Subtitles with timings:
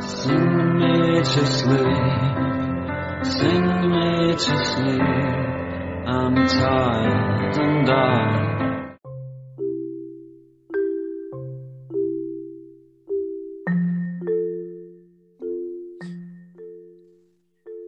[0.00, 1.96] Sing me to sleep,
[3.22, 5.02] sing me to sleep.
[6.06, 8.40] I'm tired and I.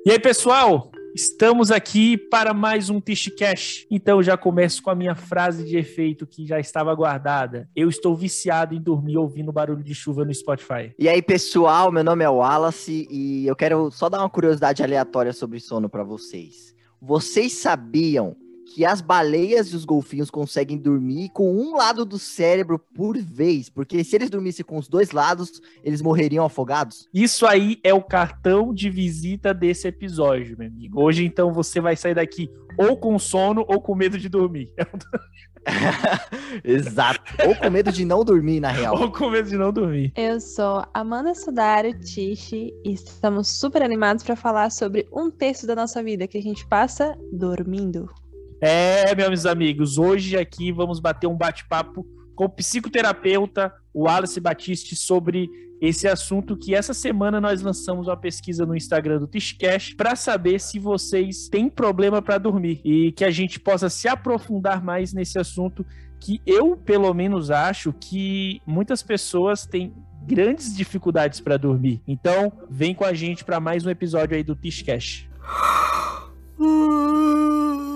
[0.05, 0.92] E aí, pessoal?
[1.15, 2.99] Estamos aqui para mais um
[3.39, 3.87] Cash.
[3.91, 7.69] Então já começo com a minha frase de efeito que já estava guardada.
[7.77, 10.95] Eu estou viciado em dormir ouvindo barulho de chuva no Spotify.
[10.99, 15.35] E aí, pessoal, meu nome é Wallace e eu quero só dar uma curiosidade aleatória
[15.35, 16.75] sobre sono para vocês.
[16.99, 18.35] Vocês sabiam
[18.75, 23.68] que as baleias e os golfinhos conseguem dormir com um lado do cérebro por vez,
[23.68, 27.08] porque se eles dormissem com os dois lados, eles morreriam afogados.
[27.13, 31.03] Isso aí é o cartão de visita desse episódio, meu amigo.
[31.03, 34.72] Hoje, então, você vai sair daqui ou com sono ou com medo de dormir.
[36.64, 37.20] Exato.
[37.47, 39.00] Ou com medo de não dormir, na real.
[39.00, 40.12] Ou com medo de não dormir.
[40.16, 45.75] Eu sou Amanda Sudário Tishi e estamos super animados para falar sobre um terço da
[45.75, 48.08] nossa vida que a gente passa dormindo.
[48.64, 55.50] É, meus amigos, hoje aqui vamos bater um bate-papo com o psicoterapeuta Wallace Batiste sobre
[55.80, 60.60] esse assunto que essa semana nós lançamos uma pesquisa no Instagram do Tishcash para saber
[60.60, 65.41] se vocês têm problema para dormir e que a gente possa se aprofundar mais nesse
[65.41, 65.84] assunto
[66.20, 69.92] que eu, pelo menos, acho que muitas pessoas têm
[70.24, 72.00] grandes dificuldades para dormir.
[72.06, 75.28] Então, vem com a gente para mais um episódio aí do Tishcash.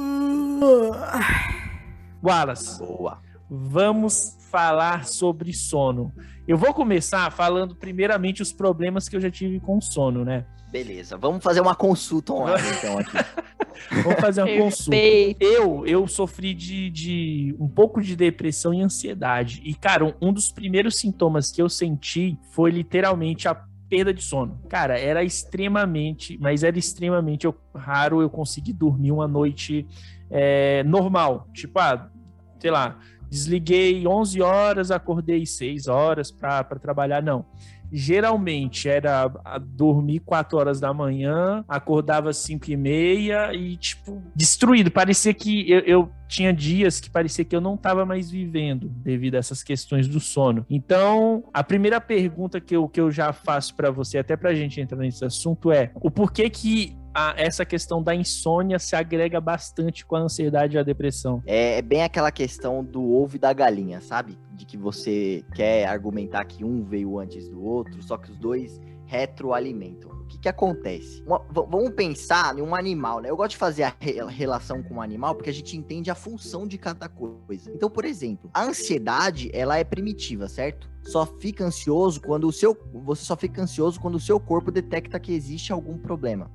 [2.22, 2.78] Wallace.
[2.78, 3.20] Boa.
[3.48, 6.12] Vamos falar sobre sono.
[6.46, 10.46] Eu vou começar falando primeiramente os problemas que eu já tive com sono, né?
[10.70, 13.16] Beleza, vamos fazer uma consulta online então aqui.
[14.02, 14.96] vamos fazer uma consulta.
[15.40, 19.62] Eu, eu sofri de, de um pouco de depressão e ansiedade.
[19.64, 23.54] E, cara, um, um dos primeiros sintomas que eu senti foi literalmente a
[23.88, 24.60] perda de sono.
[24.68, 29.86] Cara, era extremamente, mas era extremamente eu, raro eu conseguir dormir uma noite
[30.30, 31.48] é, normal.
[31.52, 32.10] Tipo, ah,
[32.58, 32.98] sei lá,
[33.28, 37.22] desliguei 11 horas, acordei 6 horas para trabalhar.
[37.22, 37.44] Não
[37.92, 39.28] geralmente era
[39.60, 44.90] dormir 4 horas da manhã, acordava 5 e meia e, tipo, destruído.
[44.90, 49.36] Parecia que eu, eu tinha dias que parecia que eu não estava mais vivendo devido
[49.36, 50.66] a essas questões do sono.
[50.68, 54.54] Então, a primeira pergunta que eu, que eu já faço para você, até para a
[54.54, 59.40] gente entrar nesse assunto, é o porquê que a, essa questão da insônia se agrega
[59.40, 61.42] bastante com a ansiedade e a depressão.
[61.46, 64.38] É, é, bem aquela questão do ovo e da galinha, sabe?
[64.52, 68.78] De que você quer argumentar que um veio antes do outro, só que os dois
[69.06, 70.10] retroalimentam.
[70.10, 71.22] O que, que acontece?
[71.22, 73.30] Uma, vamos pensar em um animal, né?
[73.30, 76.14] Eu gosto de fazer a re relação com o animal porque a gente entende a
[76.14, 77.70] função de cada coisa.
[77.72, 80.90] Então, por exemplo, a ansiedade, ela é primitiva, certo?
[81.04, 85.18] Só fica ansioso quando o seu você só fica ansioso quando o seu corpo detecta
[85.18, 86.50] que existe algum problema.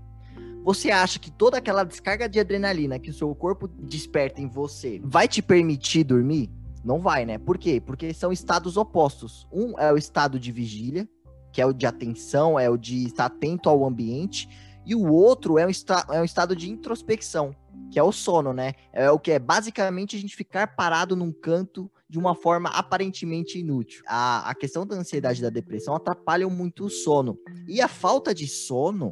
[0.64, 5.02] Você acha que toda aquela descarga de adrenalina que o seu corpo desperta em você
[5.04, 6.52] vai te permitir dormir?
[6.84, 7.40] Não vai, né?
[7.40, 7.82] Por quê?
[7.84, 9.48] Porque são estados opostos.
[9.52, 11.10] Um é o estado de vigília,
[11.52, 14.48] que é o de atenção, é o de estar atento ao ambiente,
[14.86, 15.72] e o outro é um,
[16.12, 17.56] é um estado de introspecção,
[17.92, 18.74] que é o sono, né?
[18.94, 23.60] É o que é basicamente a gente ficar parado num canto de uma forma aparentemente
[23.60, 24.04] inútil.
[24.08, 27.38] A, a questão da ansiedade e da depressão atrapalham muito o sono.
[27.68, 29.12] E a falta de sono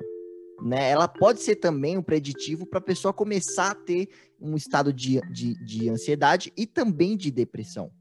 [0.62, 0.90] né?
[0.90, 4.10] Ela pode ser também um preditivo para a pessoa começar a ter
[4.40, 7.92] um estado de, de, de ansiedade e também de depressão,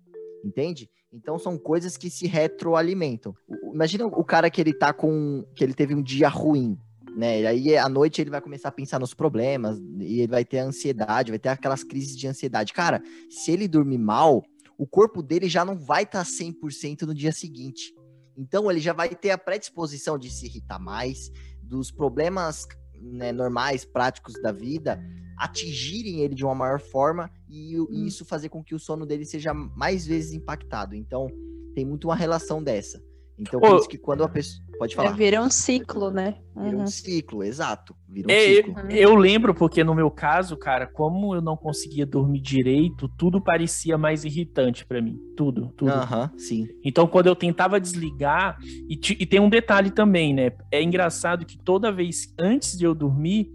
[0.44, 0.88] entende?
[1.12, 3.34] Então são coisas que se retroalimentam.
[3.72, 5.44] Imagina o cara que ele tá com.
[5.54, 6.78] que ele teve um dia ruim,
[7.16, 7.40] né?
[7.40, 10.58] E aí à noite ele vai começar a pensar nos problemas e ele vai ter
[10.58, 12.72] ansiedade, vai ter aquelas crises de ansiedade.
[12.72, 14.44] Cara, se ele dormir mal,
[14.76, 17.94] o corpo dele já não vai estar tá 100% no dia seguinte.
[18.36, 21.32] Então ele já vai ter a predisposição de se irritar mais,
[21.68, 22.66] dos problemas
[23.00, 25.00] né, normais, práticos da vida,
[25.36, 28.06] atingirem ele de uma maior forma e, e, hum.
[28.06, 30.94] isso fazer com que o sono dele seja mais vezes impactado.
[30.94, 31.28] Então,
[31.74, 33.02] tem muito uma relação dessa.
[33.38, 34.66] Então, por isso que quando a pessoa.
[34.78, 35.10] Pode falar.
[35.10, 36.36] É, vira um ciclo, né?
[36.54, 36.64] Uhum.
[36.64, 37.96] Vira um ciclo, exato.
[38.08, 38.74] Vira um é, ciclo.
[38.90, 43.40] Eu, eu lembro, porque no meu caso, cara, como eu não conseguia dormir direito, tudo
[43.40, 45.18] parecia mais irritante para mim.
[45.36, 45.90] Tudo, tudo.
[45.90, 46.68] Aham, uhum, sim.
[46.84, 48.58] Então, quando eu tentava desligar.
[48.88, 50.52] E, e tem um detalhe também, né?
[50.70, 53.50] É engraçado que toda vez antes de eu dormir,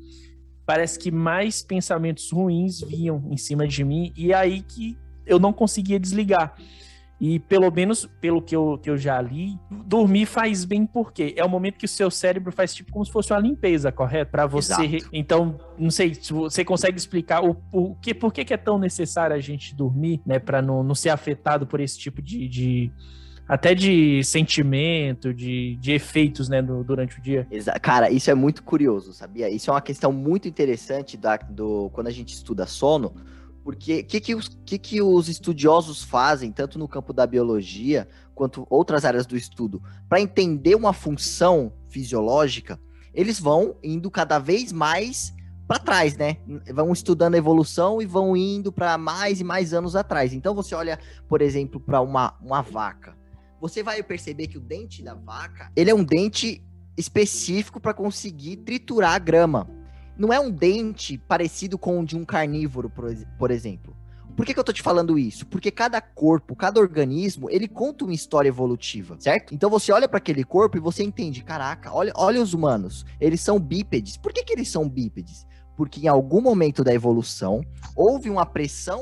[0.66, 4.12] parece que mais pensamentos ruins vinham em cima de mim.
[4.18, 6.56] E é aí que eu não conseguia desligar.
[7.26, 11.46] E pelo menos, pelo que eu, que eu já li, dormir faz bem porque é
[11.46, 14.30] o momento que o seu cérebro faz tipo como se fosse uma limpeza, correto?
[14.30, 14.98] Para você.
[15.14, 18.78] Então, não sei se você consegue explicar o, o que, por que, que é tão
[18.78, 20.38] necessário a gente dormir, né?
[20.38, 22.92] Para não, não ser afetado por esse tipo de, de
[23.48, 27.48] Até de sentimento, de, de efeitos, né, no, durante o dia.
[27.82, 29.50] Cara, isso é muito curioso, sabia?
[29.50, 33.14] Isso é uma questão muito interessante da, do, quando a gente estuda sono,
[33.64, 38.08] porque o que, que, os, que, que os estudiosos fazem, tanto no campo da biologia
[38.36, 42.80] quanto outras áreas do estudo, para entender uma função fisiológica,
[43.14, 45.34] eles vão indo cada vez mais
[45.68, 46.38] para trás, né?
[46.74, 50.34] Vão estudando a evolução e vão indo para mais e mais anos atrás.
[50.34, 53.16] Então você olha, por exemplo, para uma, uma vaca.
[53.62, 56.62] Você vai perceber que o dente da vaca, ele é um dente
[56.98, 59.70] específico para conseguir triturar a grama.
[60.18, 62.92] Não é um dente parecido com o de um carnívoro,
[63.38, 63.96] por exemplo.
[64.36, 65.46] Por que, que eu tô te falando isso?
[65.46, 69.54] Porque cada corpo, cada organismo, ele conta uma história evolutiva, certo?
[69.54, 73.42] Então você olha para aquele corpo e você entende, caraca, olha, olha os humanos, eles
[73.42, 74.18] são bípedes.
[74.18, 75.46] Por que, que eles são bípedes?
[75.76, 77.64] Porque em algum momento da evolução
[77.96, 79.02] houve uma pressão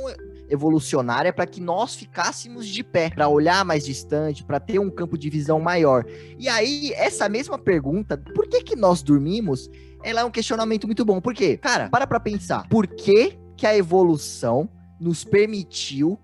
[0.49, 5.17] evolucionária para que nós ficássemos de pé, para olhar mais distante, para ter um campo
[5.17, 6.05] de visão maior.
[6.37, 9.69] E aí, essa mesma pergunta, por que que nós dormimos?
[10.03, 11.21] Ela é um questionamento muito bom.
[11.21, 11.57] Por quê?
[11.57, 12.67] Cara, para para pensar.
[12.67, 14.69] Por que que a evolução
[14.99, 16.19] nos permitiu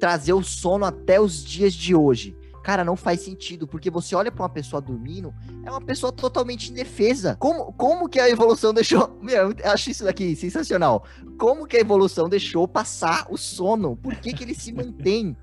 [0.00, 2.34] trazer o sono até os dias de hoje.
[2.64, 5.32] Cara, não faz sentido, porque você olha para uma pessoa dormindo,
[5.64, 7.36] é uma pessoa totalmente indefesa.
[7.38, 9.16] Como, como que a evolução deixou.
[9.22, 11.04] Meu, eu acho isso daqui sensacional.
[11.38, 13.96] Como que a evolução deixou passar o sono?
[13.96, 15.36] Por que, que ele se mantém?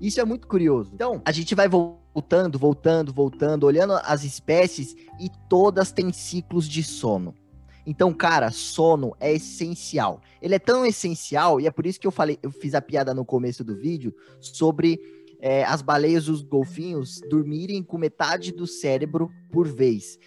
[0.00, 0.90] Isso é muito curioso.
[0.92, 1.68] Então, a gente vai
[2.16, 7.34] voltando, voltando, voltando, olhando as espécies e todas têm ciclos de sono.
[7.86, 10.22] Então, cara, sono é essencial.
[10.40, 13.12] Ele é tão essencial, e é por isso que eu falei, eu fiz a piada
[13.12, 14.98] no começo do vídeo sobre
[15.40, 20.18] é, as baleias e os golfinhos dormirem com metade do cérebro por vez.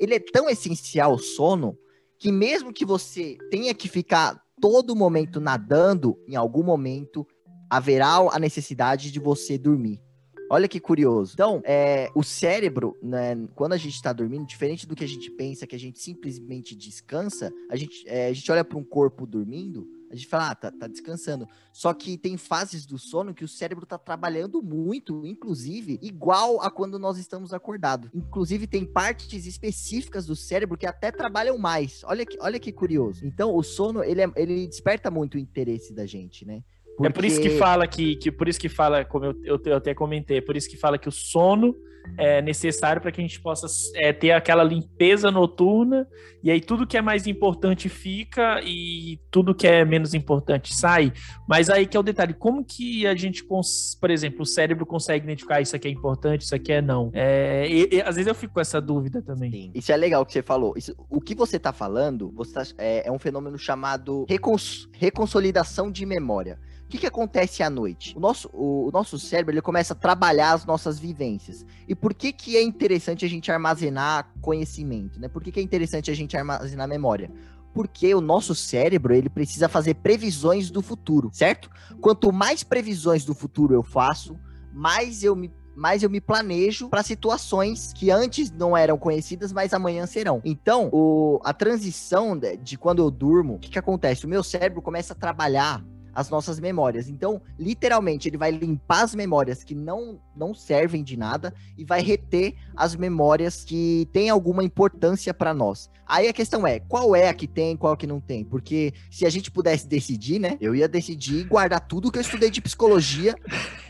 [0.00, 1.78] Ele é tão essencial o sono
[2.18, 7.24] que mesmo que você tenha que ficar todo momento nadando, em algum momento
[7.70, 10.04] haverá a necessidade de você dormir.
[10.48, 11.32] Olha que curioso.
[11.34, 15.30] Então, é, o cérebro, né, quando a gente está dormindo, diferente do que a gente
[15.30, 19.26] pensa, que a gente simplesmente descansa, a gente, é, a gente olha para um corpo
[19.26, 21.48] dormindo, a gente fala, ah, tá, tá, descansando.
[21.72, 26.70] Só que tem fases do sono que o cérebro tá trabalhando muito, inclusive, igual a
[26.70, 28.08] quando nós estamos acordados.
[28.14, 32.02] Inclusive, tem partes específicas do cérebro que até trabalham mais.
[32.04, 33.26] Olha que, olha que curioso.
[33.26, 36.62] Então, o sono, ele, é, ele desperta muito o interesse da gente, né?
[36.96, 37.06] Porque...
[37.06, 39.76] É por isso que fala que, que por isso que fala, como eu, eu, eu
[39.76, 41.76] até comentei, é por isso que fala que o sono
[42.16, 46.06] é necessário para que a gente possa é, ter aquela limpeza noturna
[46.42, 51.12] e aí tudo que é mais importante fica e tudo que é menos importante sai.
[51.48, 55.24] Mas aí que é o detalhe, como que a gente, por exemplo, o cérebro consegue
[55.24, 57.10] identificar isso aqui é importante, isso aqui é não?
[57.12, 59.50] É, e, e, às vezes eu fico com essa dúvida também.
[59.50, 59.72] Sim.
[59.74, 60.74] Isso é legal que você falou.
[60.76, 65.90] Isso, o que você está falando você tá, é, é, um fenômeno chamado recons, reconsolidação
[65.90, 66.58] de memória.
[66.86, 68.16] O que, que acontece à noite?
[68.16, 71.66] O nosso, o, o, nosso cérebro ele começa a trabalhar as nossas vivências.
[71.88, 75.18] E por que, que é interessante a gente armazenar conhecimento?
[75.18, 75.26] Né?
[75.26, 77.28] Por que, que é interessante a gente armazenar memória?
[77.74, 81.68] Porque o nosso cérebro ele precisa fazer previsões do futuro, certo?
[82.00, 84.38] Quanto mais previsões do futuro eu faço,
[84.72, 89.74] mais eu me mais eu me planejo para situações que antes não eram conhecidas, mas
[89.74, 90.40] amanhã serão.
[90.42, 94.24] Então, o, a transição de, de quando eu durmo, o que, que acontece?
[94.24, 95.84] O meu cérebro começa a trabalhar
[96.16, 97.10] as nossas memórias.
[97.10, 102.00] Então, literalmente, ele vai limpar as memórias que não, não servem de nada e vai
[102.00, 105.90] reter as memórias que têm alguma importância para nós.
[106.08, 108.44] Aí a questão é, qual é a que tem, qual que não tem?
[108.44, 112.48] Porque se a gente pudesse decidir, né, eu ia decidir guardar tudo que eu estudei
[112.48, 113.34] de psicologia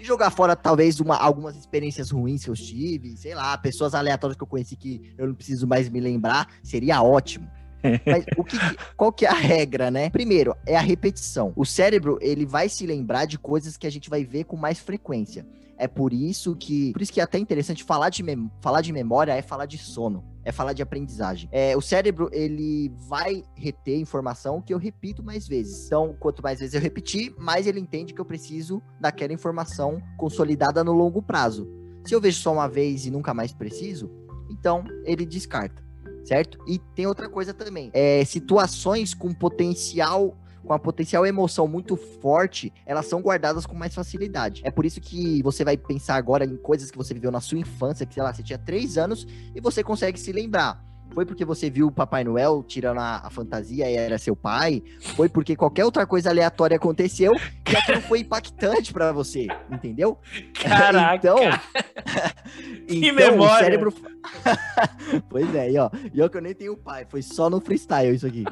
[0.00, 4.37] e jogar fora talvez uma, algumas experiências ruins que eu tive, sei lá, pessoas aleatórias
[4.37, 7.49] que eu conheci que eu não preciso mais me lembrar, seria ótimo.
[8.04, 8.56] Mas o que,
[8.97, 10.11] qual que é a regra, né?
[10.11, 11.52] Primeiro, é a repetição.
[11.56, 14.78] O cérebro, ele vai se lembrar de coisas que a gente vai ver com mais
[14.78, 15.47] frequência.
[15.78, 18.25] É por isso que, por isso que é até interessante falar de,
[18.62, 21.49] falar de memória é falar de sono, é falar de aprendizagem.
[21.52, 25.87] É, o cérebro ele vai reter informação que eu repito mais vezes.
[25.87, 30.83] Então, quanto mais vezes eu repetir, mais ele entende que eu preciso daquela informação consolidada
[30.83, 31.68] no longo prazo.
[32.06, 34.11] Se eu vejo só uma vez e nunca mais preciso,
[34.49, 35.86] então ele descarta
[36.26, 36.59] certo?
[36.66, 42.73] E tem outra coisa também, é, situações com potencial com a potencial emoção muito forte,
[42.85, 44.62] elas são guardadas com mais facilidade.
[44.64, 47.59] É por isso que você vai pensar agora em coisas que você viveu na sua
[47.59, 50.85] infância, que sei lá, você tinha três anos e você consegue se lembrar.
[51.13, 54.83] Foi porque você viu o Papai Noel tirando a, a, fantasia e era seu pai?
[55.15, 57.33] Foi porque qualquer outra coisa aleatória aconteceu
[57.71, 60.19] e aquilo foi impactante para você, entendeu?
[60.55, 61.17] Caraca!
[61.17, 61.39] então,
[62.87, 63.57] que então, memória!
[63.57, 63.95] O cérebro...
[65.31, 68.15] pois é, e ó, e eu que eu nem tenho pai, foi só no freestyle
[68.15, 68.45] isso aqui.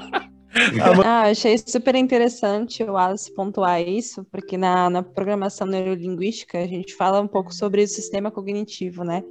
[1.04, 6.94] Ah, achei super interessante o Alice pontuar isso, porque na, na programação neurolinguística a gente
[6.94, 9.24] fala um pouco sobre o sistema cognitivo, né?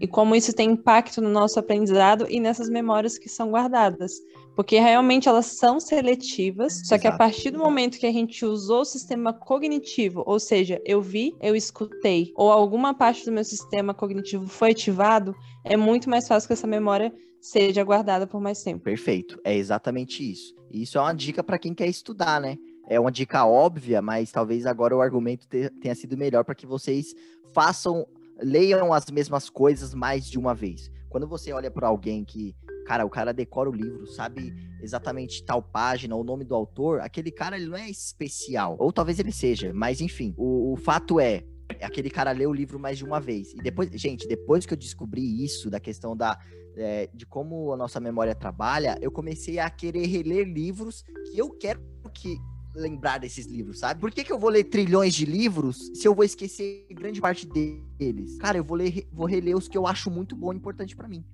[0.00, 4.14] E como isso tem impacto no nosso aprendizado e nessas memórias que são guardadas.
[4.56, 8.80] Porque realmente elas são seletivas, só que a partir do momento que a gente usou
[8.80, 13.92] o sistema cognitivo, ou seja, eu vi, eu escutei, ou alguma parte do meu sistema
[13.92, 17.12] cognitivo foi ativado, é muito mais fácil que essa memória
[17.46, 18.82] seja guardada por mais tempo.
[18.82, 20.54] Perfeito, é exatamente isso.
[20.70, 22.56] E isso é uma dica para quem quer estudar, né?
[22.88, 27.14] É uma dica óbvia, mas talvez agora o argumento tenha sido melhor para que vocês
[27.54, 28.04] façam,
[28.42, 30.90] leiam as mesmas coisas mais de uma vez.
[31.08, 35.62] Quando você olha para alguém que, cara, o cara decora o livro, sabe exatamente tal
[35.62, 38.76] página, o nome do autor, aquele cara ele não é especial.
[38.78, 41.44] Ou talvez ele seja, mas enfim, o, o fato é,
[41.80, 43.52] aquele cara lê o livro mais de uma vez.
[43.52, 46.38] E depois, gente, depois que eu descobri isso, da questão da,
[46.76, 51.50] é, de como a nossa memória trabalha, eu comecei a querer reler livros que eu
[51.50, 51.80] quero
[52.12, 52.38] que
[52.74, 54.00] lembrar desses livros, sabe?
[54.00, 57.46] Por que, que eu vou ler trilhões de livros se eu vou esquecer grande parte
[57.46, 58.36] deles?
[58.38, 61.08] Cara, eu vou ler, vou reler os que eu acho muito bom e importante para
[61.08, 61.24] mim.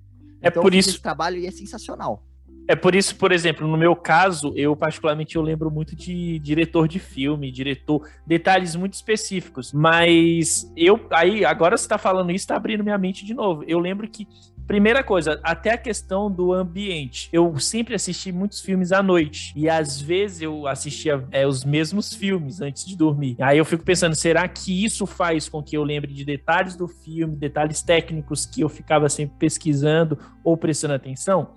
[0.41, 2.25] É então, por isso esse trabalho e é sensacional.
[2.67, 6.87] É por isso, por exemplo, no meu caso, eu particularmente eu lembro muito de diretor
[6.87, 9.73] de filme, diretor, detalhes muito específicos.
[9.73, 13.63] Mas eu aí agora você está falando isso, está abrindo minha mente de novo.
[13.67, 14.27] Eu lembro que
[14.65, 17.27] Primeira coisa, até a questão do ambiente.
[17.33, 19.51] Eu sempre assisti muitos filmes à noite.
[19.57, 23.35] E às vezes eu assistia é, os mesmos filmes antes de dormir.
[23.41, 26.87] Aí eu fico pensando, será que isso faz com que eu lembre de detalhes do
[26.87, 31.53] filme, detalhes técnicos que eu ficava sempre pesquisando ou prestando atenção?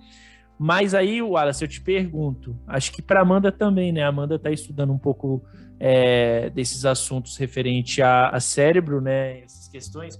[0.59, 4.03] Mas aí, Wallace, eu te pergunto, acho que para Amanda também, né?
[4.03, 5.43] A Amanda está estudando um pouco
[5.79, 9.41] é, desses assuntos referente a, a cérebro, né?
[9.41, 10.19] Essas questões.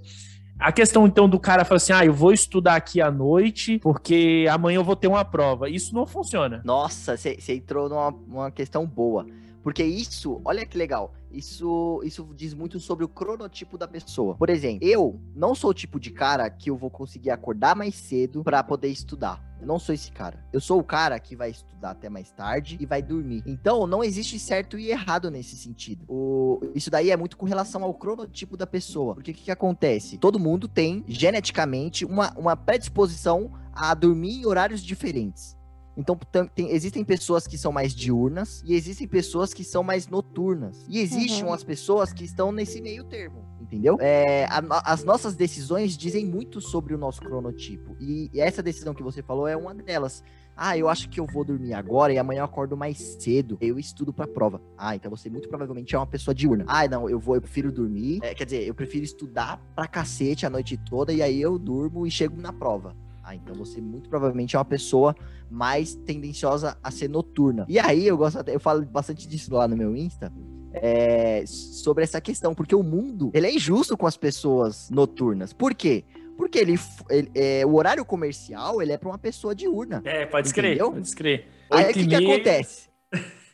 [0.59, 4.45] A questão, então, do cara falar assim: ah, eu vou estudar aqui à noite, porque
[4.49, 5.69] amanhã eu vou ter uma prova.
[5.69, 6.61] Isso não funciona.
[6.63, 9.25] Nossa, você entrou numa questão boa.
[9.67, 14.33] Porque isso, olha que legal, isso, isso diz muito sobre o cronotipo da pessoa.
[14.35, 17.93] Por exemplo, eu não sou o tipo de cara que eu vou conseguir acordar mais
[17.93, 19.43] cedo para poder estudar.
[19.59, 20.41] Eu não sou esse cara.
[20.53, 23.43] Eu sou o cara que vai estudar até mais tarde e vai dormir.
[23.45, 26.05] Então, não existe certo e errado nesse sentido.
[26.07, 29.15] O, isso daí é muito com relação ao cronotipo da pessoa.
[29.15, 30.17] Porque o que, que acontece?
[30.17, 35.56] Todo mundo tem, geneticamente, uma, uma predisposição a dormir em horários diferentes.
[35.97, 36.15] Então,
[36.53, 40.85] tem, existem pessoas que são mais diurnas e existem pessoas que são mais noturnas.
[40.87, 41.53] E existem uhum.
[41.53, 43.97] as pessoas que estão nesse meio termo, entendeu?
[43.99, 47.97] É, a, as nossas decisões dizem muito sobre o nosso cronotipo.
[47.99, 50.23] E, e essa decisão que você falou é uma delas.
[50.55, 53.57] Ah, eu acho que eu vou dormir agora e amanhã eu acordo mais cedo.
[53.59, 54.61] Eu estudo pra prova.
[54.77, 56.65] Ah, então você muito provavelmente é uma pessoa diurna.
[56.67, 58.19] Ah, não, eu vou, eu prefiro dormir.
[58.23, 62.05] É, quer dizer, eu prefiro estudar pra cacete a noite toda e aí eu durmo
[62.05, 62.95] e chego na prova.
[63.27, 65.13] Ah, então você muito provavelmente é uma pessoa
[65.51, 67.65] mais tendenciosa a ser noturna.
[67.67, 70.31] E aí eu gosto, eu falo bastante disso lá no meu Insta.
[70.71, 75.51] É, sobre essa questão, porque o mundo ele é injusto com as pessoas noturnas.
[75.51, 76.05] Por quê?
[76.37, 76.79] Porque ele,
[77.09, 80.01] ele é, o horário comercial ele é para uma pessoa diurna.
[80.05, 81.47] É, pode escrever, pode escrever.
[81.69, 82.86] Aí o que, que acontece?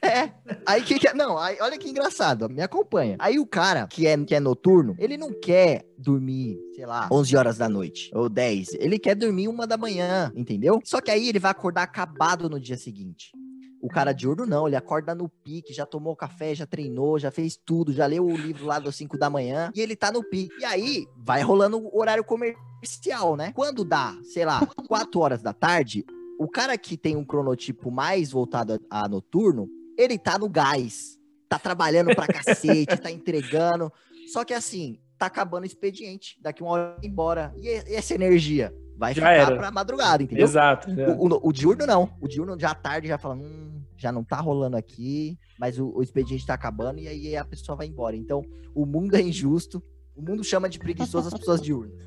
[0.03, 0.33] É.
[0.65, 3.15] Aí que, que não, aí, olha que engraçado, me acompanha.
[3.19, 7.37] Aí o cara que é, que é noturno, ele não quer dormir, sei lá, 11
[7.37, 8.73] horas da noite ou 10.
[8.73, 10.81] Ele quer dormir uma da manhã, entendeu?
[10.83, 13.31] Só que aí ele vai acordar acabado no dia seguinte.
[13.81, 17.57] O cara diurno não, ele acorda no pique, já tomou café, já treinou, já fez
[17.57, 20.55] tudo, já leu o livro lá das 5 da manhã e ele tá no pique.
[20.61, 23.51] E aí vai rolando o horário comercial, né?
[23.53, 26.05] Quando dá, sei lá, 4 horas da tarde,
[26.39, 31.17] o cara que tem um cronotipo mais voltado a, a noturno, ele tá no gás,
[31.49, 33.91] tá trabalhando pra cacete, tá entregando.
[34.31, 36.37] Só que assim, tá acabando o expediente.
[36.41, 37.53] Daqui uma hora embora.
[37.57, 38.73] E essa energia?
[38.97, 39.55] Vai já ficar era.
[39.57, 40.43] pra madrugada, entendeu?
[40.43, 40.89] Exato.
[40.91, 42.13] O, o, o, diurno não.
[42.21, 46.03] O diurno já tarde já fala, hum, já não tá rolando aqui, mas o, o
[46.03, 48.15] expediente tá acabando e aí a pessoa vai embora.
[48.15, 48.43] Então,
[48.75, 49.81] o mundo é injusto.
[50.15, 51.97] O mundo chama de preguiçoso as pessoas diurnas.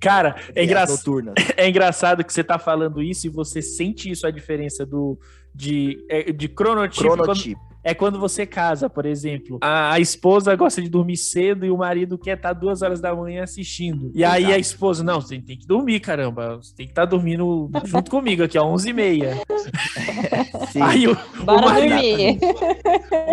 [0.00, 0.84] Cara, é, engra...
[1.56, 5.16] é engraçado que você tá falando isso e você sente isso, a diferença do,
[5.54, 7.02] de, é, de cronotipo.
[7.02, 7.60] cronotipo.
[7.60, 9.58] Quando, é quando você casa, por exemplo.
[9.60, 13.00] A, a, esposa gosta de dormir cedo e o marido quer estar tá duas horas
[13.00, 14.12] da manhã assistindo.
[14.14, 14.36] E Exato.
[14.36, 16.56] aí a esposa, não, você tem que dormir, caramba.
[16.56, 19.36] Você tem que estar tá dormindo junto comigo aqui, ó, 11 e meia.
[20.80, 22.40] aí o, o, marido,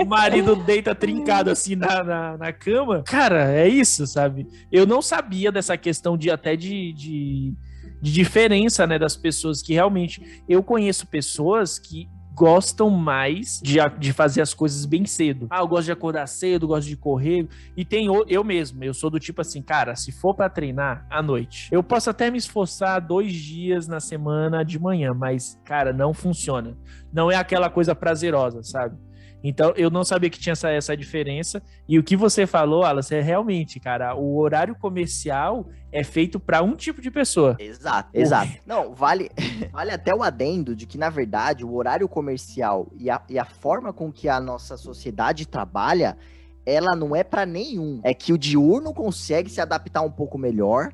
[0.01, 3.03] o marido deita trincado assim na, na, na, cama.
[3.03, 4.47] Cara, é isso, sabe?
[4.71, 7.53] Eu não sabia dessa questão de até de, de
[8.01, 14.13] de diferença, né, das pessoas que realmente eu conheço pessoas que gostam mais de, de
[14.13, 15.47] fazer as coisas bem cedo.
[15.49, 17.45] Ah, eu gosto de acordar cedo, gosto de correr.
[17.75, 21.21] E tem eu mesmo, eu sou do tipo assim, cara, se for para treinar à
[21.21, 26.13] noite, eu posso até me esforçar dois dias na semana de manhã, mas, cara, não
[26.13, 26.77] funciona.
[27.11, 28.95] Não é aquela coisa prazerosa, sabe?
[29.43, 31.61] Então, eu não sabia que tinha essa, essa diferença.
[31.87, 36.61] E o que você falou, Alas, é realmente, cara, o horário comercial é feito para
[36.61, 37.55] um tipo de pessoa.
[37.59, 38.51] Exato, exato.
[38.65, 39.31] Não, vale,
[39.71, 43.45] vale até o adendo de que, na verdade, o horário comercial e a, e a
[43.45, 46.17] forma com que a nossa sociedade trabalha,
[46.65, 48.01] ela não é para nenhum.
[48.03, 50.91] É que o diurno consegue se adaptar um pouco melhor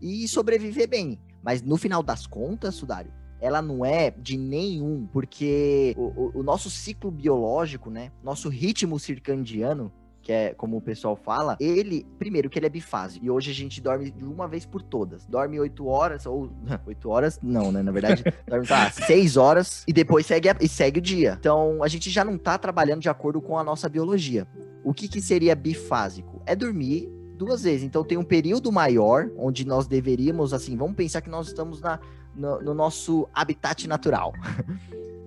[0.00, 1.20] e sobreviver bem.
[1.42, 6.42] Mas no final das contas, Sudário, ela não é de nenhum, porque o, o, o
[6.42, 8.10] nosso ciclo biológico, né?
[8.22, 13.24] Nosso ritmo circadiano, que é como o pessoal fala, ele, primeiro que ele é bifásico,
[13.24, 15.24] e hoje a gente dorme de uma vez por todas.
[15.26, 16.50] Dorme oito horas, ou
[16.86, 17.82] oito horas, não, né?
[17.82, 21.36] Na verdade, dorme, tá, seis horas, e depois segue, a, e segue o dia.
[21.38, 24.46] Então, a gente já não tá trabalhando de acordo com a nossa biologia.
[24.84, 26.42] O que que seria bifásico?
[26.44, 27.84] É dormir duas vezes.
[27.84, 32.00] Então tem um período maior onde nós deveríamos, assim, vamos pensar que nós estamos na,
[32.38, 34.32] no, no nosso habitat natural.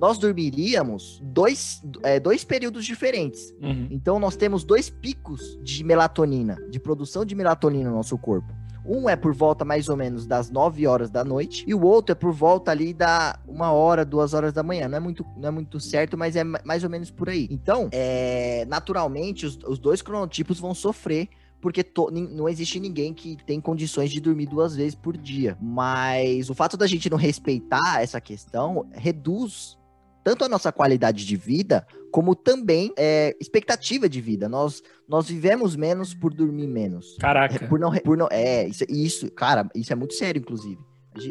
[0.02, 3.54] nós dormiríamos dois, é, dois períodos diferentes.
[3.62, 3.88] Uhum.
[3.92, 8.52] Então, nós temos dois picos de melatonina, de produção de melatonina no nosso corpo.
[8.84, 12.14] Um é por volta mais ou menos das 9 horas da noite e o outro
[12.14, 14.88] é por volta ali da uma hora, duas horas da manhã.
[14.88, 17.48] Não é muito, não é muito certo, mas é mais ou menos por aí.
[17.52, 21.30] Então, é, naturalmente, os, os dois cronotipos vão sofrer
[21.62, 25.58] porque to, não existe ninguém que tem condições de dormir duas vezes por dia.
[25.62, 29.78] Mas o fato da gente não respeitar essa questão reduz
[30.24, 34.48] tanto a nossa qualidade de vida, como também é, expectativa de vida.
[34.48, 37.18] Nós, nós vivemos menos por dormir menos.
[37.20, 37.56] Caraca.
[37.56, 40.80] É, por não, por não, é, isso, isso, cara, isso é muito sério, inclusive.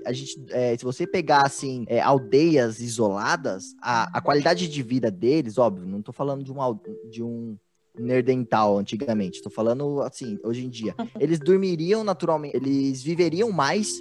[0.05, 5.11] A gente, é, se você pegar, assim, é, aldeias isoladas, a, a qualidade de vida
[5.11, 6.79] deles, óbvio, não tô falando de, uma,
[7.11, 7.57] de um
[7.99, 9.37] nerdental antigamente.
[9.37, 10.95] Estou falando assim, hoje em dia.
[11.19, 13.93] Eles dormiriam naturalmente, eles viveriam mais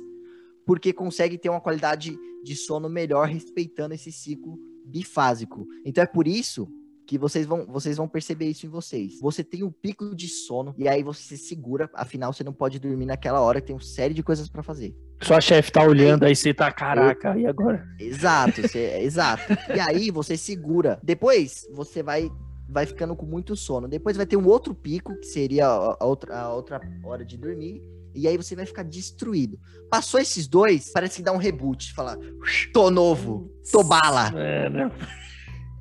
[0.65, 5.67] porque conseguem ter uma qualidade de sono melhor respeitando esse ciclo bifásico.
[5.83, 6.67] Então é por isso
[7.07, 9.19] que vocês vão, vocês vão perceber isso em vocês.
[9.19, 12.77] Você tem um pico de sono e aí você se segura, afinal você não pode
[12.77, 14.95] dormir naquela hora que tem uma série de coisas para fazer.
[15.23, 17.83] Sua chefe tá olhando aí, você tá caraca, e agora?
[17.99, 19.41] Exato, você, exato.
[19.75, 20.99] E aí você segura.
[21.03, 22.29] Depois você vai
[22.69, 23.87] vai ficando com muito sono.
[23.87, 27.81] Depois vai ter um outro pico, que seria a outra, a outra hora de dormir.
[28.13, 29.59] E aí você vai ficar destruído.
[29.89, 31.93] Passou esses dois, parece que dá um reboot.
[31.93, 32.17] Falar,
[32.73, 34.31] tô novo, tô bala.
[34.35, 34.91] É, né?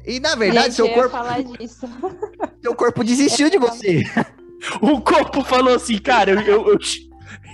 [0.07, 1.16] E na verdade, Gente, seu corpo.
[2.62, 4.03] seu corpo desistiu de você.
[4.83, 6.79] O corpo falou assim, cara, eu, eu, eu,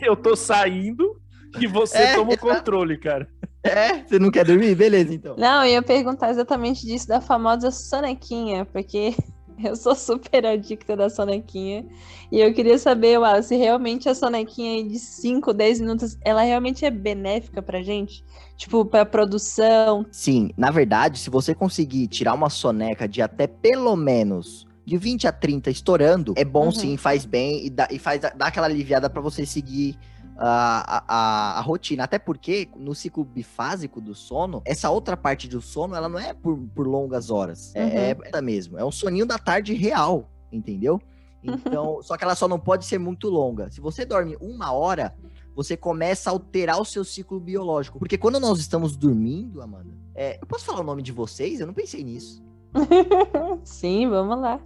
[0.03, 1.21] eu tô saindo
[1.61, 3.29] e você é, toma o controle, cara.
[3.65, 4.75] É, você não quer dormir?
[4.75, 5.37] Beleza, então.
[5.39, 9.15] Não, eu ia perguntar exatamente disso, da famosa sonequinha, porque
[9.65, 11.87] eu sou super adicta da sonequinha.
[12.31, 16.85] E eu queria saber, Uau, se realmente a sonequinha de 5, 10 minutos, ela realmente
[16.85, 18.23] é benéfica pra gente?
[18.57, 20.05] Tipo, pra produção?
[20.13, 25.27] Sim, na verdade, se você conseguir tirar uma soneca de até pelo menos de 20
[25.27, 26.73] a 30 estourando, é bom uhum.
[26.73, 29.99] sim, faz bem e dá, e faz, dá aquela aliviada para você seguir
[30.37, 32.05] a, a, a, rotina.
[32.05, 36.35] Até porque no ciclo bifásico do sono, essa outra parte do sono, ela não é
[36.35, 37.75] por, por longas horas.
[37.75, 37.91] É, uhum.
[37.93, 38.79] É, é mesmo.
[38.79, 41.01] É um soninho da tarde real, entendeu?
[41.43, 43.71] Então, só que ela só não pode ser muito longa.
[43.71, 45.15] Se você dorme uma hora,
[45.55, 47.99] você começa a alterar o seu ciclo biológico.
[47.99, 51.61] Porque quando nós estamos dormindo, Amanda, é, eu posso falar o nome de vocês?
[51.61, 52.43] Eu não pensei nisso.
[53.65, 54.61] Sim, vamos lá.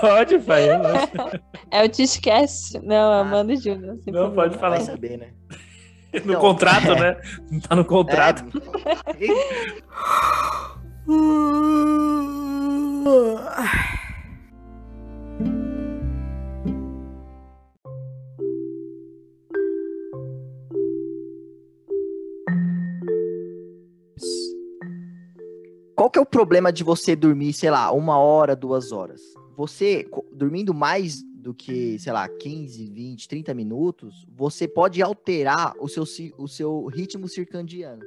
[0.00, 0.68] Pode, pai.
[1.70, 2.78] É o Tishcast.
[2.80, 3.98] Não, ah, Amanda e Júnior.
[4.06, 4.76] Não, pode falar.
[4.76, 5.28] Vai saber, né?
[6.14, 7.00] No então, contrato, é...
[7.00, 7.16] né?
[7.50, 8.44] Não tá no contrato.
[9.18, 9.26] É...
[26.04, 29.22] Qual que é o problema de você dormir, sei lá, uma hora, duas horas?
[29.56, 35.88] Você, dormindo mais do que, sei lá, 15, 20, 30 minutos, você pode alterar o
[35.88, 36.04] seu,
[36.36, 38.02] o seu ritmo circadiano.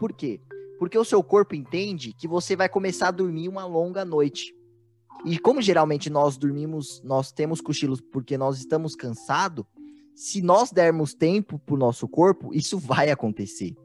[0.00, 0.40] Por quê?
[0.78, 4.56] Porque o seu corpo entende que você vai começar a dormir uma longa noite.
[5.22, 9.66] E como geralmente nós dormimos, nós temos cochilos porque nós estamos cansados,
[10.14, 13.76] se nós dermos tempo para o nosso corpo, isso vai acontecer.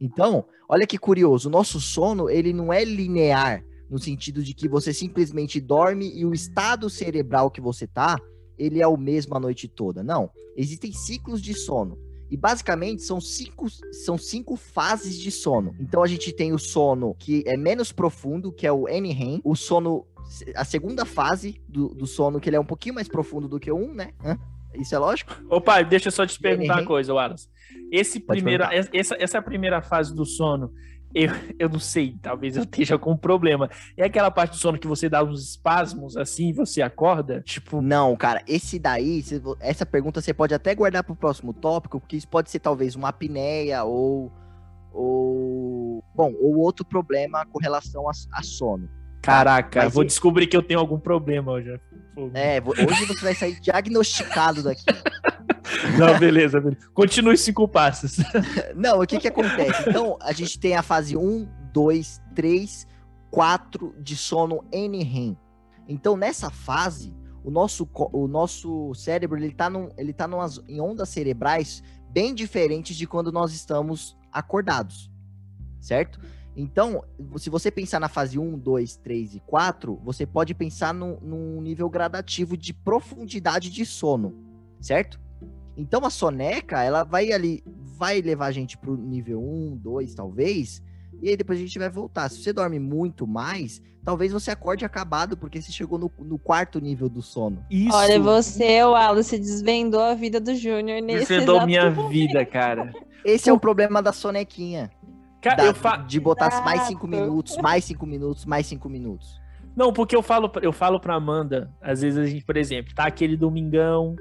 [0.00, 4.68] Então, olha que curioso, o nosso sono, ele não é linear, no sentido de que
[4.68, 8.18] você simplesmente dorme e o estado cerebral que você tá,
[8.58, 10.02] ele é o mesmo a noite toda.
[10.02, 11.98] Não, existem ciclos de sono.
[12.30, 15.74] E basicamente são cinco, são cinco fases de sono.
[15.80, 19.56] Então a gente tem o sono que é menos profundo, que é o NREM, o
[19.56, 20.06] sono
[20.54, 23.72] a segunda fase do, do sono, que ele é um pouquinho mais profundo do que
[23.72, 24.12] o um, né?
[24.74, 25.34] Isso é lógico?
[25.48, 27.48] Ô pai, deixa eu só te perguntar uma coisa, Wallace.
[27.90, 30.72] Esse primeira, essa, essa primeira fase do sono,
[31.14, 33.70] eu, eu não sei, talvez eu esteja com um problema.
[33.96, 37.40] É aquela parte do sono que você dá uns espasmos assim e você acorda?
[37.40, 37.80] Tipo.
[37.80, 39.24] Não, cara, esse daí,
[39.60, 42.94] essa pergunta você pode até guardar para o próximo tópico, porque isso pode ser talvez
[42.94, 44.30] uma apneia ou.
[44.92, 48.88] ou bom, ou outro problema com relação a, a sono.
[49.22, 51.80] Caraca, Mas vou descobrir que eu tenho algum problema hoje.
[52.34, 54.84] É, hoje você vai sair diagnosticado daqui.
[55.98, 56.88] Não, beleza, beleza.
[56.94, 58.16] Continue cinco passos.
[58.74, 59.88] Não, o que que acontece?
[59.88, 62.86] Então, a gente tem a fase 1, 2, 3,
[63.30, 65.36] 4 de sono NREM.
[65.88, 70.28] Então, nessa fase, o nosso, o nosso cérebro ele tá, tá
[70.68, 75.10] em ondas cerebrais bem diferentes de quando nós estamos acordados,
[75.80, 76.20] certo?
[76.56, 77.04] Então,
[77.36, 81.88] se você pensar na fase 1, 2, 3 e 4, você pode pensar num nível
[81.88, 84.34] gradativo de profundidade de sono,
[84.80, 85.20] certo?
[85.78, 87.62] Então a soneca, ela vai ali,
[87.96, 90.82] vai levar a gente pro nível 1, 2, talvez,
[91.22, 92.28] e aí depois a gente vai voltar.
[92.28, 96.80] Se você dorme muito mais, talvez você acorde acabado, porque você chegou no, no quarto
[96.80, 97.64] nível do sono.
[97.70, 97.96] Isso.
[97.96, 102.08] Olha, você, Wallace, desvendou a vida do Júnior nesse Desvendou minha momento.
[102.08, 102.92] vida, cara.
[103.24, 104.90] Esse é o problema da sonequinha.
[105.40, 105.96] Cara, da, fa...
[105.96, 106.64] De botar Exato.
[106.64, 109.40] mais cinco minutos, mais cinco minutos, mais cinco minutos.
[109.76, 113.04] Não, porque eu falo, eu falo pra Amanda, às vezes a gente, por exemplo, tá
[113.04, 114.16] aquele domingão,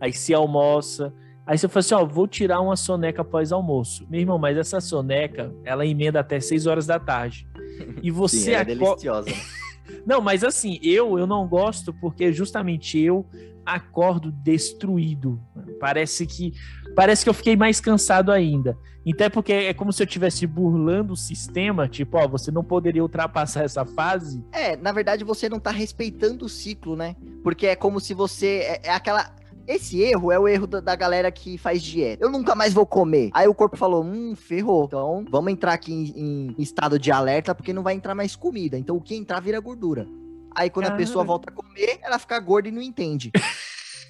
[0.00, 1.12] aí se almoça,
[1.46, 4.06] aí você fala assim, ó, vou tirar uma soneca após almoço.
[4.08, 7.46] Meu irmão, mas essa soneca, ela emenda até 6 horas da tarde.
[8.02, 8.66] E você Sim, é aco...
[8.66, 9.30] deliciosa.
[10.04, 13.24] não, mas assim, eu eu não gosto porque justamente eu
[13.64, 15.40] acordo destruído.
[15.78, 16.54] Parece que
[16.96, 18.76] parece que eu fiquei mais cansado ainda.
[19.04, 22.64] Então é porque é como se eu estivesse burlando o sistema, tipo, ó, você não
[22.64, 24.44] poderia ultrapassar essa fase.
[24.52, 27.14] É, na verdade você não tá respeitando o ciclo, né?
[27.42, 29.34] Porque é como se você é, é aquela
[29.68, 32.24] esse erro é o erro da, da, galera que faz dieta.
[32.24, 33.28] Eu nunca mais vou comer.
[33.34, 34.86] Aí o corpo falou: hum, ferrou.
[34.86, 38.78] Então vamos entrar aqui em, em estado de alerta porque não vai entrar mais comida.
[38.78, 40.08] Então o que entrar vira gordura.
[40.56, 43.30] Aí quando a pessoa volta a comer, ela fica gorda e não entende.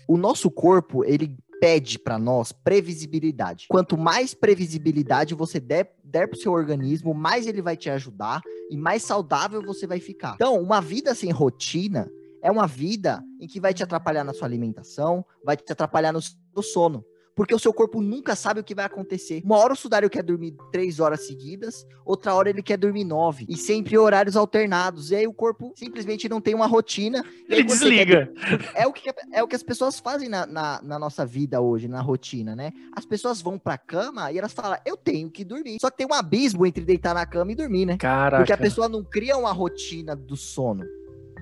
[0.07, 3.67] o nosso corpo, ele pede para nós previsibilidade.
[3.69, 8.41] Quanto mais previsibilidade você der, der pro seu organismo, mais ele vai te ajudar
[8.71, 10.35] e mais saudável você vai ficar.
[10.37, 12.09] Então, uma vida sem rotina
[12.43, 16.21] é uma vida em que vai te atrapalhar na sua alimentação, vai te atrapalhar no
[16.21, 17.05] seu sono.
[17.39, 19.43] Porque o seu corpo nunca sabe o que vai acontecer.
[19.45, 23.47] Uma hora o sudário quer dormir três horas seguidas, outra hora ele quer dormir nove.
[23.49, 25.13] E sempre horários alternados.
[25.13, 27.25] E aí o corpo simplesmente não tem uma rotina.
[27.49, 28.29] Ele desliga.
[28.75, 31.87] É, o que, é o que as pessoas fazem na, na, na, nossa vida hoje,
[31.87, 32.73] na rotina, né?
[32.93, 35.79] As pessoas vão pra cama e elas falam, eu tenho que dormir.
[35.81, 37.97] Só que tem um abismo entre deitar na cama e dormir, né?
[37.99, 38.39] Caraca.
[38.39, 40.85] Porque a pessoa não cria uma rotina do sono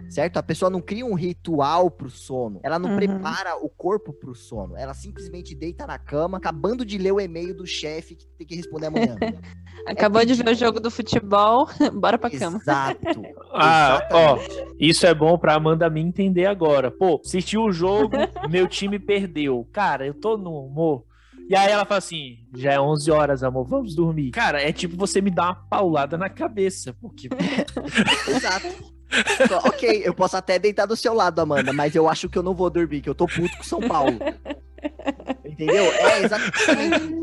[0.08, 0.36] certo?
[0.36, 2.96] A pessoa não cria um ritual pro sono, ela não uhum.
[2.96, 7.54] prepara o corpo pro sono, ela simplesmente deita na cama, acabando de ler o e-mail
[7.54, 9.16] do chefe que tem que responder amanhã.
[9.86, 12.58] Acabou é de ver o jogo do futebol, bora pra cama.
[12.58, 12.98] Exato.
[13.52, 14.38] ah, ó,
[14.80, 16.90] isso é bom pra Amanda me entender agora.
[16.90, 18.16] Pô, assistiu o jogo,
[18.48, 19.68] meu time perdeu.
[19.72, 21.04] Cara, eu tô no humor.
[21.48, 24.30] E aí ela fala assim: já é 11 horas, amor, vamos dormir.
[24.30, 27.28] Cara, é tipo você me dar uma paulada na cabeça, porque.
[28.28, 28.95] Exato
[29.64, 32.54] ok, eu posso até deitar do seu lado, Amanda, mas eu acho que eu não
[32.54, 34.18] vou dormir, que eu tô puto com São Paulo.
[35.44, 35.84] Entendeu?
[35.84, 37.14] É exatamente.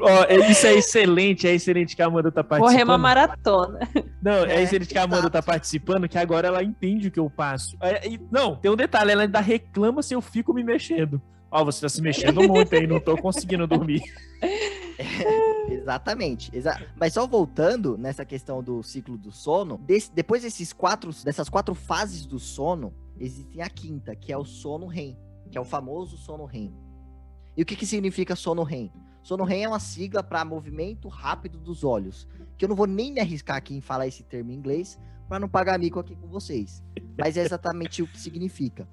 [0.00, 2.72] oh, isso é excelente, é excelente que a Amanda tá participando.
[2.72, 3.80] Correr uma maratona.
[4.22, 7.18] Não, é, é excelente que a Amanda tá participando, que agora ela entende o que
[7.20, 7.76] eu passo.
[7.80, 11.20] É, e, não, tem um detalhe, ela ainda reclama se eu fico me mexendo.
[11.50, 14.02] Ó, oh, você tá se mexendo muito aí, não tô conseguindo dormir.
[15.68, 16.54] exatamente.
[16.54, 21.48] Exa Mas só voltando nessa questão do ciclo do sono, desse, depois desses quatro, dessas
[21.48, 25.16] quatro fases do sono, existe a quinta, que é o sono REM,
[25.50, 26.74] que é o famoso sono REM.
[27.56, 28.90] E o que, que significa sono REM?
[29.22, 33.12] Sono REM é uma sigla para movimento rápido dos olhos, que eu não vou nem
[33.12, 36.26] me arriscar aqui em falar esse termo em inglês para não pagar mico aqui com
[36.26, 36.82] vocês.
[37.18, 38.88] Mas é exatamente o que significa.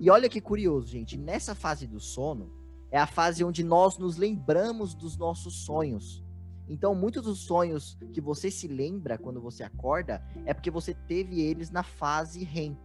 [0.00, 2.50] E olha que curioso, gente, nessa fase do sono,
[2.94, 6.22] é a fase onde nós nos lembramos dos nossos sonhos.
[6.68, 11.40] Então, muitos dos sonhos que você se lembra quando você acorda é porque você teve
[11.40, 12.78] eles na fase REM.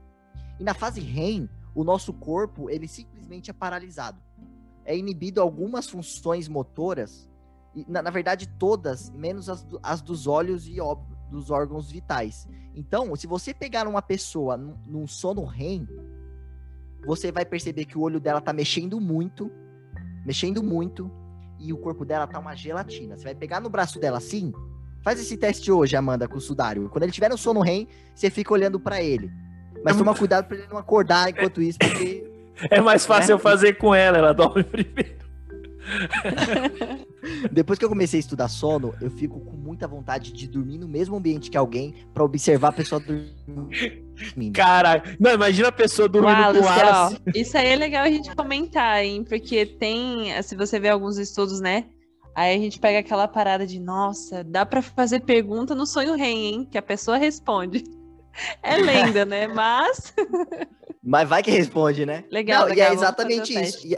[0.60, 4.20] E na fase REM, o nosso corpo, ele simplesmente é paralisado.
[4.84, 7.30] É inibido algumas funções motoras,
[7.76, 10.78] e, na, na verdade todas, menos as, do, as dos olhos e
[11.30, 12.48] dos órgãos vitais.
[12.74, 15.88] Então, se você pegar uma pessoa num, num sono REM,
[17.06, 19.52] você vai perceber que o olho dela tá mexendo muito,
[20.30, 21.10] mexendo muito,
[21.58, 23.18] e o corpo dela tá uma gelatina.
[23.18, 24.54] Você vai pegar no braço dela assim.
[25.02, 26.88] Faz esse teste hoje, Amanda, com o sudário.
[26.88, 29.32] Quando ele tiver no sono REM, você fica olhando para ele.
[29.84, 32.28] Mas toma cuidado para ele não acordar enquanto isso, porque.
[32.70, 33.34] É mais fácil é?
[33.36, 35.16] eu fazer com ela, ela dorme primeiro.
[37.52, 40.88] Depois que eu comecei a estudar sono, eu fico com muita vontade de dormir no
[40.88, 43.70] mesmo ambiente que alguém para observar a pessoa dormindo.
[44.54, 47.16] Caralho, não, imagina a pessoa dormindo Wallace, com Wallace.
[47.16, 49.24] Ó, Isso aí é legal a gente comentar, hein?
[49.24, 51.86] Porque tem, se você vê alguns estudos, né?
[52.36, 56.46] Aí a gente pega aquela parada de, nossa, dá para fazer pergunta no sonho REM,
[56.46, 56.68] hein?
[56.70, 57.84] Que a pessoa responde.
[58.64, 59.48] É lenda, né?
[59.48, 60.14] Mas.
[61.04, 62.24] Mas vai que responde, né?
[62.32, 62.88] Legal, Não, legal.
[62.88, 63.86] E é exatamente isso.
[63.86, 63.98] E,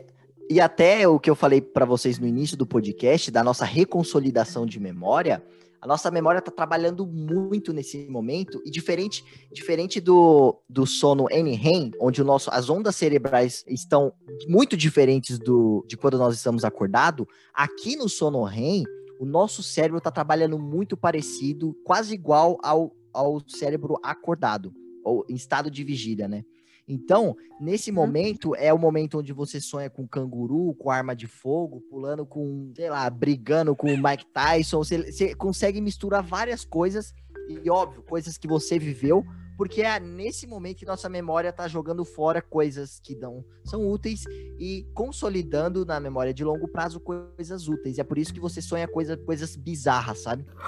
[0.51, 4.65] e até o que eu falei para vocês no início do podcast, da nossa reconsolidação
[4.65, 5.41] de memória,
[5.79, 11.91] a nossa memória está trabalhando muito nesse momento, e diferente, diferente do, do sono NREM,
[12.01, 14.11] onde o nosso, as ondas cerebrais estão
[14.45, 18.83] muito diferentes do, de quando nós estamos acordados, aqui no sono REM,
[19.21, 25.35] o nosso cérebro está trabalhando muito parecido, quase igual ao, ao cérebro acordado, ou em
[25.35, 26.43] estado de vigília, né?
[26.91, 27.95] Então, nesse uhum.
[27.95, 32.73] momento, é o momento onde você sonha com canguru, com arma de fogo, pulando com,
[32.75, 34.79] sei lá, brigando com o Mike Tyson.
[34.79, 37.13] Você, você consegue misturar várias coisas,
[37.47, 39.25] e óbvio, coisas que você viveu,
[39.57, 44.25] porque é nesse momento que nossa memória tá jogando fora coisas que não são úteis
[44.59, 47.97] e consolidando na memória de longo prazo coisas úteis.
[47.97, 50.45] E é por isso que você sonha coisa, coisas bizarras, sabe?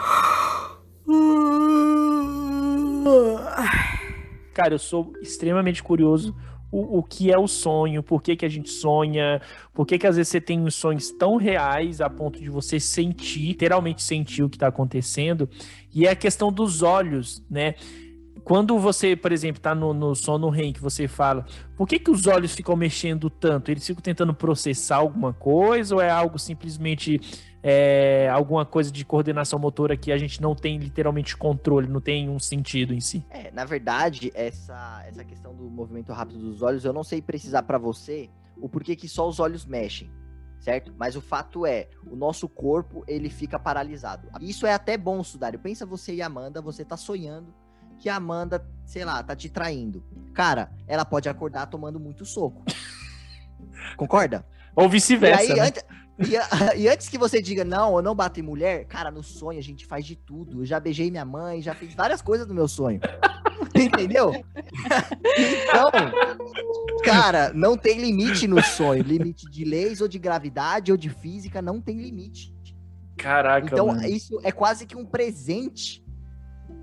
[4.53, 6.35] Cara, eu sou extremamente curioso
[6.73, 9.39] o, o que é o sonho, por que, que a gente sonha,
[9.71, 12.79] por que, que às vezes você tem uns sonhos tão reais a ponto de você
[12.79, 15.47] sentir, literalmente sentir o que está acontecendo,
[15.93, 17.75] e é a questão dos olhos, né?
[18.43, 21.45] Quando você, por exemplo, está no, no sono REM, que você fala,
[21.77, 23.71] por que, que os olhos ficam mexendo tanto?
[23.71, 27.21] Eles ficam tentando processar alguma coisa ou é algo simplesmente
[27.63, 32.29] é, alguma coisa de coordenação motora que a gente não tem literalmente controle, não tem
[32.29, 33.25] um sentido em si.
[33.29, 37.63] É, na verdade, essa, essa questão do movimento rápido dos olhos, eu não sei precisar
[37.63, 40.11] para você o porquê que só os olhos mexem,
[40.59, 40.93] certo?
[40.97, 44.27] Mas o fato é, o nosso corpo, ele fica paralisado.
[44.41, 45.57] Isso é até bom, Sudário.
[45.57, 47.53] Pensa você e Amanda, você tá sonhando
[47.97, 50.03] que a Amanda, sei lá, tá te traindo.
[50.33, 52.61] Cara, ela pode acordar tomando muito soco.
[53.95, 54.45] Concorda?
[54.75, 55.55] Ou vice-versa.
[55.55, 55.61] Né?
[55.61, 55.85] Antes,
[56.19, 56.35] e,
[56.81, 59.63] e, antes que você diga, não, eu não bato em mulher, cara, no sonho a
[59.63, 60.61] gente faz de tudo.
[60.61, 62.99] Eu já beijei minha mãe, já fiz várias coisas no meu sonho.
[63.75, 64.31] Entendeu?
[65.37, 65.91] então,
[67.03, 69.01] cara, não tem limite no sonho.
[69.01, 72.53] Limite de leis ou de gravidade ou de física não tem limite.
[73.17, 73.65] Caraca.
[73.65, 74.05] Então, mano.
[74.05, 76.03] isso é quase que um presente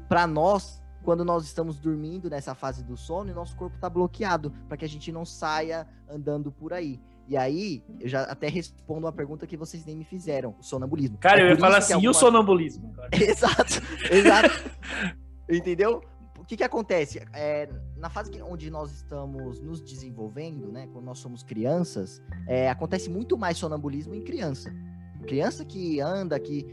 [0.09, 4.53] para nós quando nós estamos dormindo nessa fase do sono e nosso corpo tá bloqueado,
[4.69, 7.01] para que a gente não saia andando por aí.
[7.31, 11.16] E aí, eu já até respondo uma pergunta que vocês nem me fizeram: o sonambulismo.
[11.19, 12.09] Cara, é eu ia falar assim, alguma...
[12.09, 12.93] e o sonambulismo?
[13.14, 14.71] exato, exato.
[15.49, 16.03] Entendeu?
[16.37, 17.23] O que que acontece?
[17.33, 23.09] É, na fase onde nós estamos nos desenvolvendo, né, quando nós somos crianças, é, acontece
[23.09, 24.75] muito mais sonambulismo em criança.
[25.23, 26.66] Criança que anda, que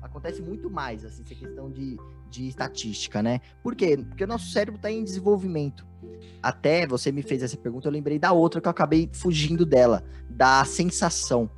[0.00, 1.98] acontece muito mais, assim, essa questão de,
[2.30, 3.42] de estatística, né?
[3.62, 3.98] Por quê?
[3.98, 5.86] Porque o nosso cérebro está em desenvolvimento
[6.42, 10.04] até você me fez essa pergunta, eu lembrei da outra que eu acabei fugindo dela,
[10.28, 11.50] da sensação.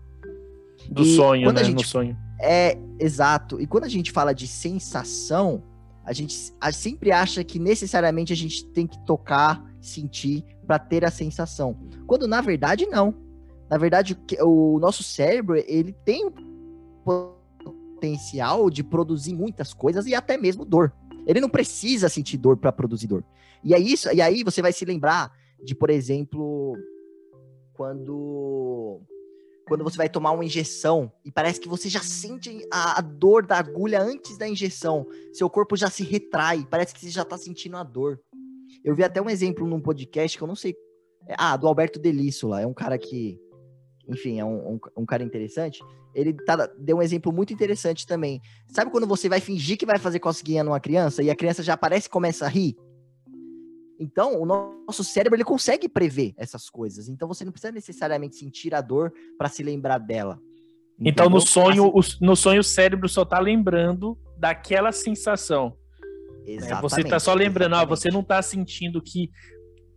[0.88, 1.64] Do e sonho, né?
[1.64, 2.16] Gente, no sonho.
[2.40, 3.60] É, exato.
[3.60, 5.62] E quando a gente fala de sensação,
[6.04, 6.34] a gente
[6.72, 11.76] sempre acha que necessariamente a gente tem que tocar, sentir para ter a sensação.
[12.06, 13.14] Quando na verdade não.
[13.68, 16.32] Na verdade, o, o nosso cérebro, ele tem o
[17.04, 20.92] potencial de produzir muitas coisas e até mesmo dor.
[21.26, 23.24] Ele não precisa sentir dor para produzir dor.
[23.62, 25.30] E é isso, e aí você vai se lembrar
[25.62, 26.76] de, por exemplo,
[27.74, 29.00] quando
[29.70, 33.46] quando você vai tomar uma injeção e parece que você já sente a, a, dor
[33.46, 35.06] da agulha antes da injeção.
[35.32, 38.20] Seu corpo já se retrai, parece que você já tá sentindo a dor.
[38.82, 40.74] Eu vi até um exemplo num podcast que eu não sei.
[41.28, 42.60] É, ah, do Alberto Delíssula.
[42.60, 43.38] É um cara que,
[44.08, 45.80] enfim, é um, um, um cara interessante.
[46.16, 48.40] Ele tá, deu um exemplo muito interessante também.
[48.66, 51.74] Sabe quando você vai fingir que vai fazer cosquinha numa criança e a criança já
[51.74, 52.76] aparece e começa a rir?
[54.00, 57.06] Então, o nosso cérebro ele consegue prever essas coisas.
[57.06, 60.40] Então, você não precisa necessariamente sentir a dor para se lembrar dela.
[60.94, 61.12] Entendeu?
[61.12, 65.76] Então, no sonho, assim, o, no sonho, o cérebro só tá lembrando daquela sensação.
[66.46, 66.70] Exatamente.
[66.70, 66.80] Né?
[66.80, 69.30] Você tá só lembrando, ah, você não tá sentindo que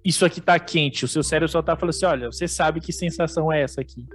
[0.04, 1.06] isso aqui tá quente.
[1.06, 4.06] O seu cérebro só tá falando assim: olha, você sabe que sensação é essa aqui.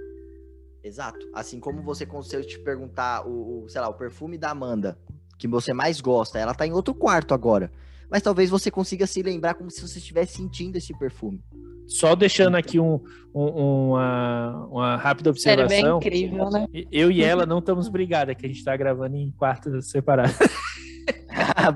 [0.83, 1.27] Exato.
[1.33, 4.99] Assim como você, se eu te perguntar o, o, sei lá, o perfume da Amanda,
[5.39, 7.71] que você mais gosta, ela tá em outro quarto agora
[8.09, 11.41] mas talvez você consiga se lembrar como se você estivesse sentindo esse perfume.
[11.87, 12.99] só deixando aqui um,
[13.33, 15.69] um, uma, uma rápida observação.
[15.69, 16.67] Sério, bem incrível, né?
[16.91, 20.37] Eu e ela não estamos brigadas, que a gente está gravando em quartos separados.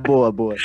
[0.06, 0.56] boa, boa.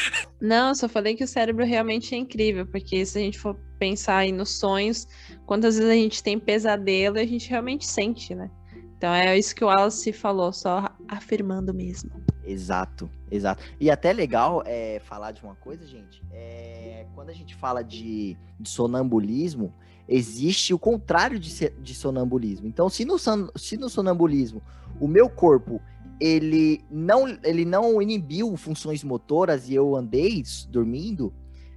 [0.40, 4.18] Não, só falei que o cérebro realmente é incrível, porque se a gente for pensar
[4.18, 5.06] aí nos sonhos,
[5.46, 8.50] quantas vezes a gente tem pesadelo e a gente realmente sente, né?
[8.96, 12.10] Então é isso que o Wallace falou, só afirmando mesmo.
[12.48, 13.62] Exato, exato.
[13.78, 16.22] E até legal é, falar de uma coisa, gente.
[16.32, 19.74] É, quando a gente fala de, de, sonambulismo,
[20.08, 22.66] existe o contrário de, de sonambulismo.
[22.66, 23.18] Então, se no,
[23.54, 24.62] se no sonambulismo
[24.98, 25.78] o meu corpo
[26.18, 31.34] ele não, ele não inibiu funções motoras e eu andei dormindo,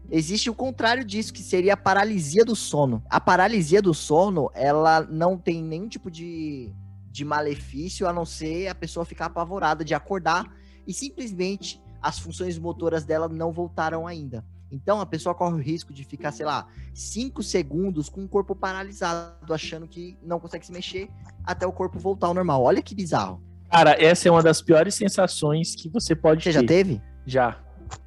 [0.09, 3.03] existe o contrário disso, que seria a paralisia do sono.
[3.09, 6.73] A paralisia do sono, ela não tem nenhum tipo de,
[7.11, 12.57] de malefício, a não ser a pessoa ficar apavorada de acordar e simplesmente as funções
[12.57, 14.43] motoras dela não voltaram ainda.
[14.71, 18.55] Então a pessoa corre o risco de ficar, sei lá, cinco segundos com o corpo
[18.55, 21.09] paralisado, achando que não consegue se mexer
[21.43, 22.63] até o corpo voltar ao normal.
[22.63, 23.43] Olha que bizarro.
[23.69, 26.53] Cara, essa é uma das piores sensações que você pode você ter.
[26.53, 27.01] já teve?
[27.25, 27.59] Já.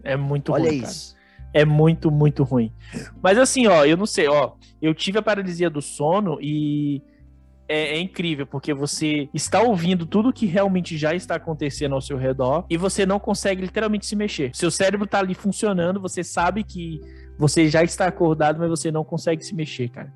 [0.02, 0.78] É muito Olha ruim.
[0.78, 1.14] Olha isso.
[1.14, 1.24] Cara.
[1.52, 2.72] É muito, muito ruim.
[3.22, 4.54] Mas assim, ó, eu não sei, ó.
[4.82, 7.00] Eu tive a paralisia do sono e
[7.68, 12.16] é, é, incrível, porque você está ouvindo tudo que realmente já está acontecendo ao seu
[12.16, 14.50] redor e você não consegue literalmente se mexer.
[14.54, 17.00] Seu cérebro está ali funcionando, você sabe que
[17.38, 20.12] você já está acordado, mas você não consegue se mexer, cara.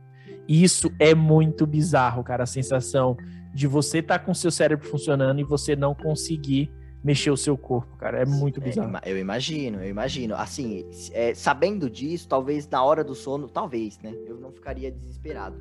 [0.47, 3.17] E isso é muito bizarro, cara, a sensação
[3.55, 6.71] de você estar tá com seu cérebro funcionando e você não conseguir
[7.03, 8.23] mexer o seu corpo, cara.
[8.23, 8.97] É muito é, bizarro.
[9.03, 10.35] É, eu imagino, eu imagino.
[10.35, 14.13] Assim, é, sabendo disso, talvez na hora do sono, talvez, né?
[14.27, 15.59] Eu não ficaria desesperado.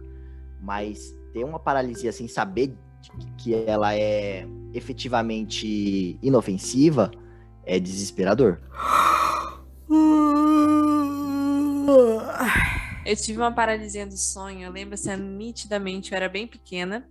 [0.62, 2.73] Mas ter uma paralisia sem saber
[3.37, 7.11] que ela é efetivamente inofensiva
[7.63, 8.59] é desesperador.
[13.05, 17.07] Eu tive uma paralisia do sonho, eu lembro assim, nitidamente, eu era bem pequena.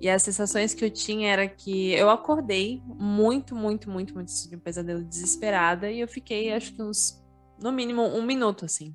[0.00, 4.54] E as sensações que eu tinha era que eu acordei muito, muito, muito, muito de
[4.54, 7.20] um pesadelo desesperada e eu fiquei, acho que uns,
[7.60, 8.94] no mínimo, um minuto assim.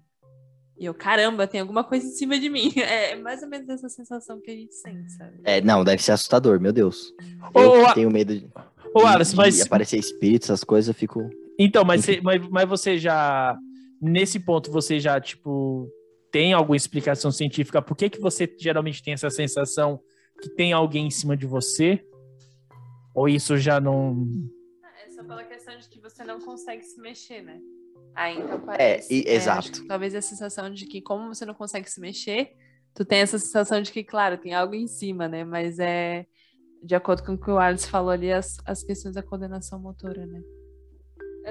[0.78, 2.72] E eu, caramba, tem alguma coisa em cima de mim.
[2.84, 5.40] É mais ou menos essa sensação que a gente sente, sabe?
[5.44, 7.14] É, não, deve ser assustador, meu Deus.
[7.54, 8.48] Eu ô, tenho medo de,
[8.94, 9.62] ô, Alice, mas...
[9.62, 11.30] aparecer espíritos, essas coisas, eu fico.
[11.58, 13.58] Então, mas, você, mas, mas você já.
[14.02, 15.90] Nesse ponto, você já, tipo,
[16.32, 17.82] tem alguma explicação científica?
[17.82, 20.02] Por que, que você geralmente tem essa sensação
[20.42, 22.04] que tem alguém em cima de você?
[23.14, 24.28] Ou isso já não.
[25.06, 27.62] É só pela questão de que você não consegue se mexer, né?
[28.16, 29.14] Aí então parece.
[29.14, 29.86] É, e, é exato.
[29.88, 32.52] talvez a sensação de que, como você não consegue se mexer,
[32.94, 35.44] tu tem essa sensação de que, claro, tem algo em cima, né?
[35.44, 36.26] Mas é
[36.84, 40.26] de acordo com o que o Alice falou ali, as, as questões da coordenação motora,
[40.26, 40.42] né?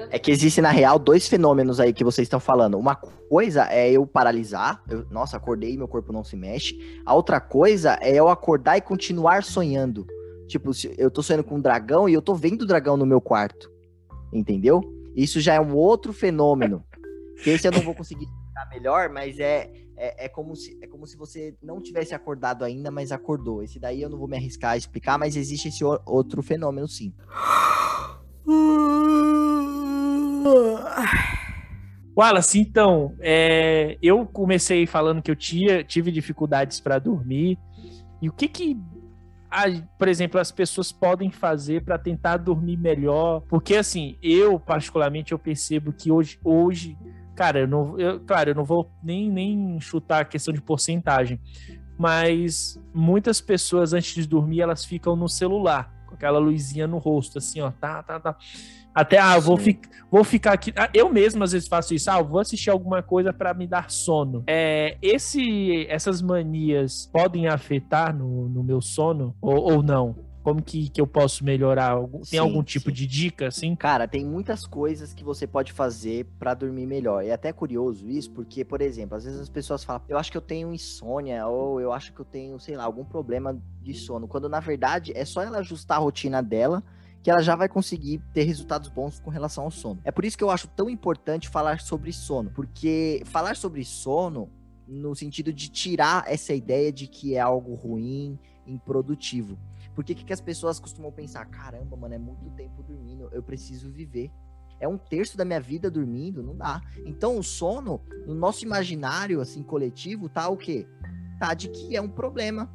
[0.09, 2.79] É que existem, na real, dois fenômenos aí que vocês estão falando.
[2.79, 7.01] Uma coisa é eu paralisar, eu, nossa, acordei e meu corpo não se mexe.
[7.05, 10.05] A outra coisa é eu acordar e continuar sonhando.
[10.47, 13.21] Tipo, eu tô sonhando com um dragão e eu tô vendo o dragão no meu
[13.21, 13.71] quarto.
[14.31, 14.81] Entendeu?
[15.15, 16.83] Isso já é um outro fenômeno.
[17.43, 20.87] Que esse eu não vou conseguir explicar melhor, mas é, é, é, como se, é
[20.87, 23.63] como se você não tivesse acordado ainda, mas acordou.
[23.63, 27.13] Esse daí eu não vou me arriscar a explicar, mas existe esse outro fenômeno sim.
[32.15, 37.57] Wallace, então, é, eu comecei falando que eu tinha, tive dificuldades para dormir.
[38.21, 38.77] E o que que,
[39.97, 43.41] por exemplo, as pessoas podem fazer para tentar dormir melhor?
[43.41, 46.97] Porque, assim, eu, particularmente, eu percebo que hoje, hoje
[47.35, 51.39] cara, eu não, eu, claro, eu não vou nem, nem chutar a questão de porcentagem,
[51.97, 57.37] mas muitas pessoas, antes de dormir, elas ficam no celular, com aquela luzinha no rosto,
[57.37, 58.37] assim, ó, tá, tá, tá.
[58.93, 59.79] Até, ah, vou, fi
[60.11, 60.71] vou ficar aqui.
[60.75, 62.09] Ah, eu mesmo às vezes faço isso.
[62.11, 64.43] Ah, vou assistir alguma coisa para me dar sono.
[64.47, 70.15] É, esse, essas manias podem afetar no, no meu sono ou, ou não?
[70.43, 71.95] Como que, que eu posso melhorar?
[71.95, 72.95] Tem sim, algum tipo sim.
[72.95, 73.77] de dica, assim?
[73.77, 77.23] Cara, tem muitas coisas que você pode fazer para dormir melhor.
[77.23, 80.37] É até curioso isso, porque, por exemplo, às vezes as pessoas falam, eu acho que
[80.37, 84.27] eu tenho insônia, ou eu acho que eu tenho, sei lá, algum problema de sono.
[84.27, 86.83] Quando na verdade é só ela ajustar a rotina dela
[87.23, 90.01] que ela já vai conseguir ter resultados bons com relação ao sono.
[90.03, 94.51] É por isso que eu acho tão importante falar sobre sono, porque falar sobre sono
[94.85, 99.57] no sentido de tirar essa ideia de que é algo ruim, improdutivo.
[99.95, 101.45] Porque que, que as pessoas costumam pensar?
[101.45, 104.29] Caramba, mano, é muito tempo dormindo, eu preciso viver.
[104.77, 106.81] É um terço da minha vida dormindo, não dá.
[107.05, 110.85] Então o sono, no nosso imaginário, assim, coletivo, tá o quê?
[111.39, 112.69] Tá de que é um problema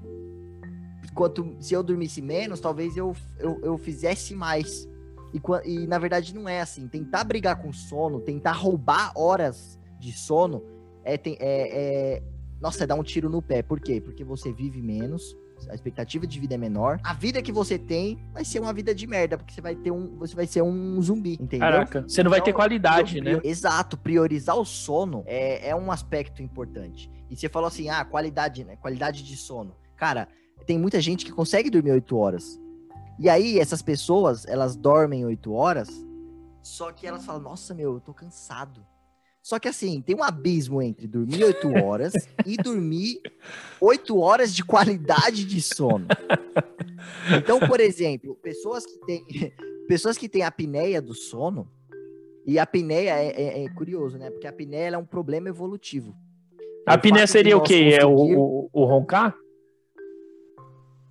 [1.18, 4.88] quanto se eu dormisse menos, talvez eu, eu, eu fizesse mais.
[5.34, 6.86] E, e na verdade não é assim.
[6.86, 10.62] Tentar brigar com sono, tentar roubar horas de sono,
[11.02, 12.22] é, tem, é, é,
[12.60, 13.62] nossa, é dar um tiro no pé.
[13.64, 14.00] Por quê?
[14.00, 15.36] Porque você vive menos,
[15.68, 17.00] a expectativa de vida é menor.
[17.02, 19.90] A vida que você tem vai ser uma vida de merda, porque você vai ter
[19.90, 21.58] um, você vai ser um zumbi, entendeu?
[21.58, 23.40] Caraca, você não vai ter então, qualidade, né?
[23.42, 27.10] Exato, priorizar o sono é, é um aspecto importante.
[27.28, 28.76] E você falou assim, ah, qualidade, né?
[28.76, 29.74] Qualidade de sono.
[29.96, 30.28] Cara,
[30.66, 32.60] tem muita gente que consegue dormir 8 horas.
[33.18, 35.88] E aí, essas pessoas, elas dormem 8 horas,
[36.62, 38.86] só que elas falam, nossa, meu, eu tô cansado.
[39.42, 42.12] Só que assim, tem um abismo entre dormir 8 horas
[42.44, 43.20] e dormir
[43.80, 46.06] 8 horas de qualidade de sono.
[47.36, 49.24] Então, por exemplo, pessoas que têm
[49.88, 51.66] pessoas que têm apneia do sono,
[52.46, 54.30] e a apneia é, é, é curioso, né?
[54.30, 56.14] Porque a apneia é um problema evolutivo.
[56.86, 57.96] A apneia seria o quê?
[57.98, 59.34] É o, o, o roncar?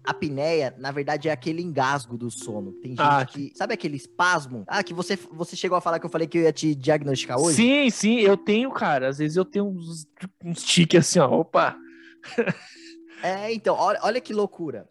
[0.08, 2.72] A apneia, na verdade, é aquele engasgo do sono.
[2.82, 3.52] Tem gente ah, que.
[3.54, 4.64] Sabe aquele espasmo?
[4.66, 7.38] Ah, que você, você chegou a falar que eu falei que eu ia te diagnosticar
[7.38, 7.58] hoje?
[7.58, 9.10] Sim, sim, eu tenho, cara.
[9.10, 10.08] Às vezes eu tenho uns,
[10.46, 11.30] uns tiques assim, ó.
[11.30, 11.76] Opa!
[13.22, 14.88] é, então, olha, olha que loucura.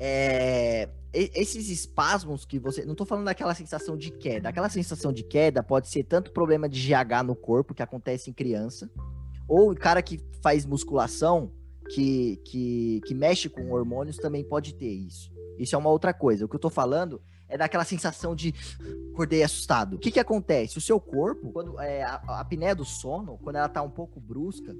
[0.00, 2.84] É, esses espasmos que você.
[2.84, 4.48] Não tô falando daquela sensação de queda.
[4.48, 8.32] Aquela sensação de queda pode ser tanto problema de GH no corpo, que acontece em
[8.32, 8.90] criança,
[9.48, 11.52] ou cara que faz musculação
[11.90, 15.32] que, que, que mexe com hormônios também pode ter isso.
[15.58, 16.44] Isso é uma outra coisa.
[16.44, 18.54] O que eu tô falando é daquela sensação de
[19.12, 19.96] acordei assustado.
[19.96, 20.78] O que que acontece?
[20.78, 24.20] O seu corpo, quando é, a, a apneia do sono, quando ela tá um pouco
[24.20, 24.76] brusca,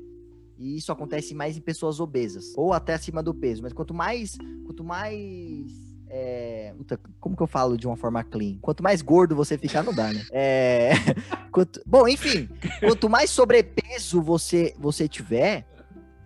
[0.56, 4.36] e isso acontece mais em pessoas obesas ou até acima do peso, mas quanto mais
[4.66, 6.72] quanto mais é...
[6.76, 8.56] Puta, como que eu falo de uma forma clean?
[8.60, 10.24] Quanto mais gordo você ficar, não dá, né?
[10.30, 10.92] É...
[11.52, 11.80] Quanto...
[11.86, 12.48] Bom, enfim,
[12.80, 15.66] quanto mais sobrepeso você, você tiver,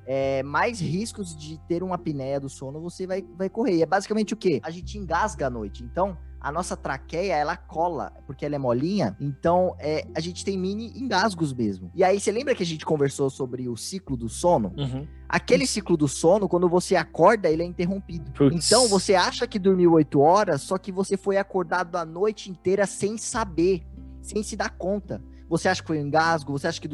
[0.07, 3.77] é, mais riscos de ter uma apneia do sono você vai, vai correr.
[3.77, 4.61] E é basicamente o quê?
[4.63, 5.83] A gente engasga à noite.
[5.85, 10.59] Então, a nossa traqueia, ela cola, porque ela é molinha, então é, a gente tem
[10.59, 11.89] mini engasgos mesmo.
[11.95, 14.75] E aí, você lembra que a gente conversou sobre o ciclo do sono?
[14.77, 15.07] Uhum.
[15.29, 18.33] Aquele ciclo do sono, quando você acorda, ele é interrompido.
[18.33, 18.67] Putz.
[18.67, 22.87] Então, você acha que dormiu 8 horas, só que você foi acordado a noite inteira
[22.87, 23.87] sem saber,
[24.21, 25.23] sem se dar conta.
[25.49, 26.89] Você acha que foi um engasgo, você acha que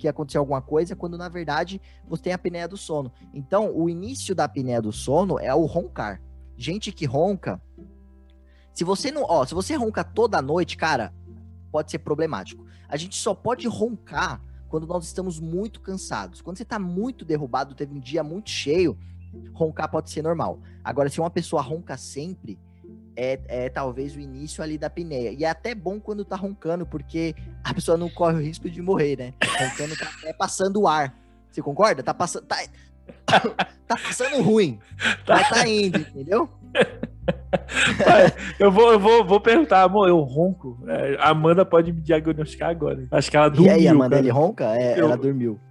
[0.00, 3.12] que acontecer alguma coisa, quando na verdade você tem a apneia do sono.
[3.34, 6.20] Então, o início da apneia do sono é o roncar.
[6.56, 7.60] Gente que ronca,
[8.72, 11.12] se você não, ó, se você ronca toda noite, cara,
[11.70, 12.64] pode ser problemático.
[12.88, 16.40] A gente só pode roncar quando nós estamos muito cansados.
[16.40, 18.98] Quando você está muito derrubado, teve um dia muito cheio,
[19.52, 20.60] roncar pode ser normal.
[20.82, 22.58] Agora, se uma pessoa ronca sempre,
[23.16, 25.32] é, é, talvez o início ali da apneia.
[25.32, 28.80] E é até bom quando tá roncando, porque a pessoa não corre o risco de
[28.80, 29.34] morrer, né?
[29.58, 31.14] Roncando tá até passando o ar.
[31.50, 32.02] Você concorda?
[32.02, 32.46] Tá passando.
[32.46, 32.56] Tá,
[33.86, 34.78] tá passando ruim.
[35.26, 35.34] Tá.
[35.36, 36.48] Mas tá indo, entendeu?
[38.58, 40.78] eu vou, eu vou, vou perguntar, amor, eu ronco.
[40.86, 43.06] É, a Amanda pode me diagnosticar agora.
[43.10, 43.72] Acho que ela dormiu.
[43.72, 44.20] E aí, Amanda, cara.
[44.20, 44.76] ele ronca?
[44.76, 45.06] É, eu...
[45.06, 45.58] Ela dormiu.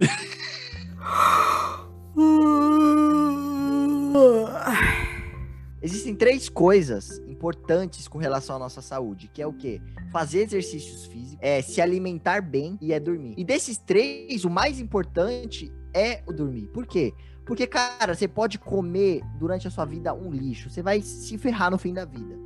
[5.82, 9.80] Existem três coisas importantes com relação à nossa saúde, que é o quê?
[10.12, 13.34] Fazer exercícios físicos, é se alimentar bem e é dormir.
[13.38, 16.66] E desses três, o mais importante é o dormir.
[16.66, 17.14] Por quê?
[17.46, 21.70] Porque, cara, você pode comer durante a sua vida um lixo, você vai se ferrar
[21.70, 22.38] no fim da vida.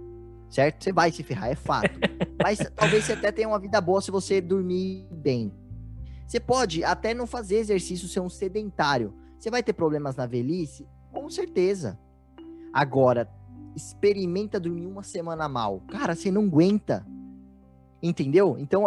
[0.49, 0.85] Certo?
[0.85, 1.91] Você vai se ferrar, é fato.
[2.41, 5.53] Mas talvez você até tenha uma vida boa se você dormir bem.
[6.25, 9.13] Você pode até não fazer exercício, ser um sedentário.
[9.37, 10.87] Você vai ter problemas na velhice?
[11.13, 11.99] Com certeza.
[12.73, 13.29] Agora,
[13.75, 15.81] experimenta dormir uma semana mal.
[15.89, 17.07] Cara, você não aguenta.
[18.03, 18.57] Entendeu?
[18.59, 18.87] Então,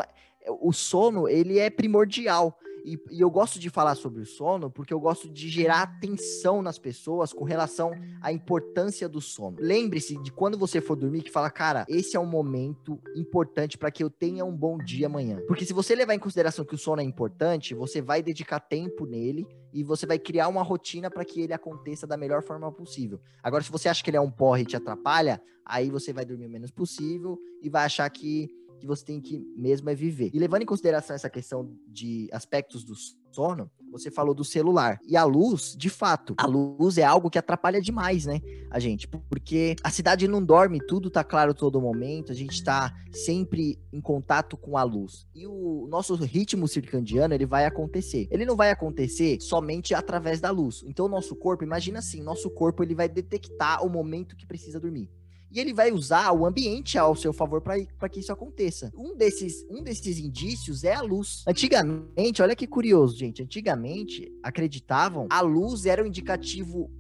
[0.62, 2.58] o sono, ele é primordial.
[2.88, 6.62] E, e, eu gosto de falar sobre o sono porque eu gosto de gerar atenção
[6.62, 9.58] nas pessoas com relação à importância do sono.
[9.60, 13.92] Lembre-se de quando você for dormir que fala, cara, esse é um momento importante para
[13.92, 15.42] que eu tenha um bom dia amanhã.
[15.48, 19.06] Porque se você levar em consideração que o sono é importante, você vai dedicar tempo
[19.06, 23.20] nele e você vai criar uma rotina para que ele aconteça da melhor forma possível.
[23.44, 26.24] Agora, se você acha que ele é um porre e te atrapalha, aí você vai
[26.24, 28.48] dormir o menos possível e vai achar que
[28.80, 30.30] que você tem que mesmo é viver.
[30.34, 32.94] E levando em consideração essa questão de aspectos do
[33.32, 35.00] sono, você falou do celular.
[35.08, 38.42] E a luz, de fato, a luz é algo que atrapalha demais, né?
[38.70, 42.94] A gente, porque a cidade não dorme, tudo tá claro todo momento, a gente tá
[43.12, 45.28] sempre em contato com a luz.
[45.34, 48.28] E o nosso ritmo circadiano, ele vai acontecer.
[48.30, 50.84] Ele não vai acontecer somente através da luz.
[50.86, 54.80] Então o nosso corpo, imagina assim, nosso corpo ele vai detectar o momento que precisa
[54.80, 55.10] dormir
[55.52, 58.92] e ele vai usar o ambiente ao seu favor para que isso aconteça.
[58.96, 61.44] Um desses, um desses indícios é a luz.
[61.48, 63.42] Antigamente, olha que curioso, gente.
[63.42, 66.92] Antigamente, acreditavam a luz era o indicativo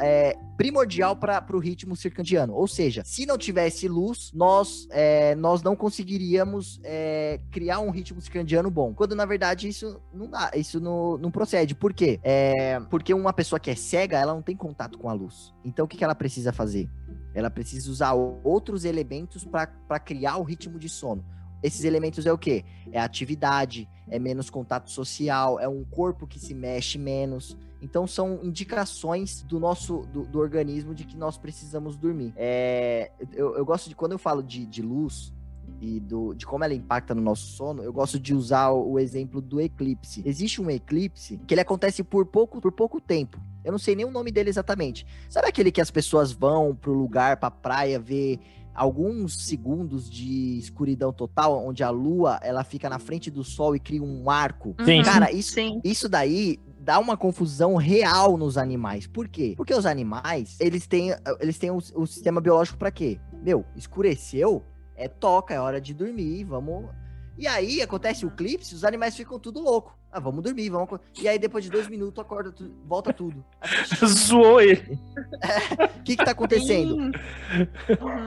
[0.00, 2.54] é, primordial para o ritmo circadiano.
[2.54, 8.20] Ou seja, se não tivesse luz, nós, é, nós não conseguiríamos é, criar um ritmo
[8.20, 8.92] circadiano bom.
[8.94, 11.74] Quando na verdade isso não dá, isso não, não procede.
[11.74, 12.18] Por quê?
[12.22, 15.54] É, porque uma pessoa que é cega, ela não tem contato com a luz.
[15.64, 16.88] Então o que, que ela precisa fazer?
[17.34, 21.24] Ela precisa usar outros elementos para criar o ritmo de sono.
[21.62, 22.64] Esses elementos é o quê?
[22.92, 27.56] É atividade, é menos contato social, é um corpo que se mexe menos.
[27.80, 32.32] Então são indicações do nosso do, do organismo de que nós precisamos dormir.
[32.36, 35.32] É, eu, eu, gosto de quando eu falo de, de luz
[35.80, 38.98] e do, de como ela impacta no nosso sono, eu gosto de usar o, o,
[38.98, 40.22] exemplo do eclipse.
[40.26, 43.40] Existe um eclipse que ele acontece por pouco, por pouco tempo.
[43.64, 45.06] Eu não sei nem o nome dele exatamente.
[45.28, 48.40] Sabe aquele que as pessoas vão pro lugar, pra praia, ver
[48.78, 53.80] alguns segundos de escuridão total, onde a lua ela fica na frente do sol e
[53.80, 54.76] cria um arco.
[54.84, 55.02] Sim.
[55.02, 55.80] Cara, isso, Sim.
[55.82, 59.06] isso daí dá uma confusão real nos animais.
[59.06, 59.54] Por quê?
[59.56, 61.10] Porque os animais, eles têm,
[61.40, 63.18] eles têm o, o sistema biológico para quê?
[63.42, 64.62] Meu, escureceu,
[64.94, 66.88] é toca, é hora de dormir, vamos.
[67.36, 69.97] E aí acontece o eclipse, os animais ficam tudo louco.
[70.10, 70.88] Ah, vamos dormir, vamos.
[71.20, 72.70] E aí, depois de dois minutos, acorda, tu...
[72.86, 73.44] volta tudo.
[74.06, 74.98] Zoou ele.
[75.16, 76.96] O é, que que tá acontecendo?
[76.96, 77.12] Uhum.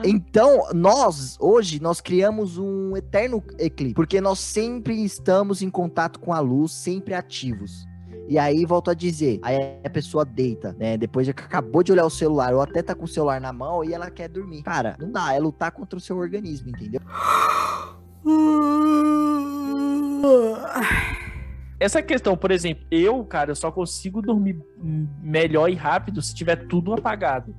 [0.04, 3.94] Então, nós, hoje, nós criamos um eterno eclipse.
[3.94, 7.84] Porque nós sempre estamos em contato com a luz, sempre ativos.
[8.28, 10.96] E aí, volto a dizer, aí a pessoa deita, né?
[10.96, 13.52] Depois de que acabou de olhar o celular, ou até tá com o celular na
[13.52, 14.62] mão e ela quer dormir.
[14.62, 17.00] Cara, não dá, é lutar contra o seu organismo, entendeu?
[21.82, 24.56] essa questão, por exemplo, eu, cara, eu só consigo dormir
[25.20, 27.54] melhor e rápido se tiver tudo apagado.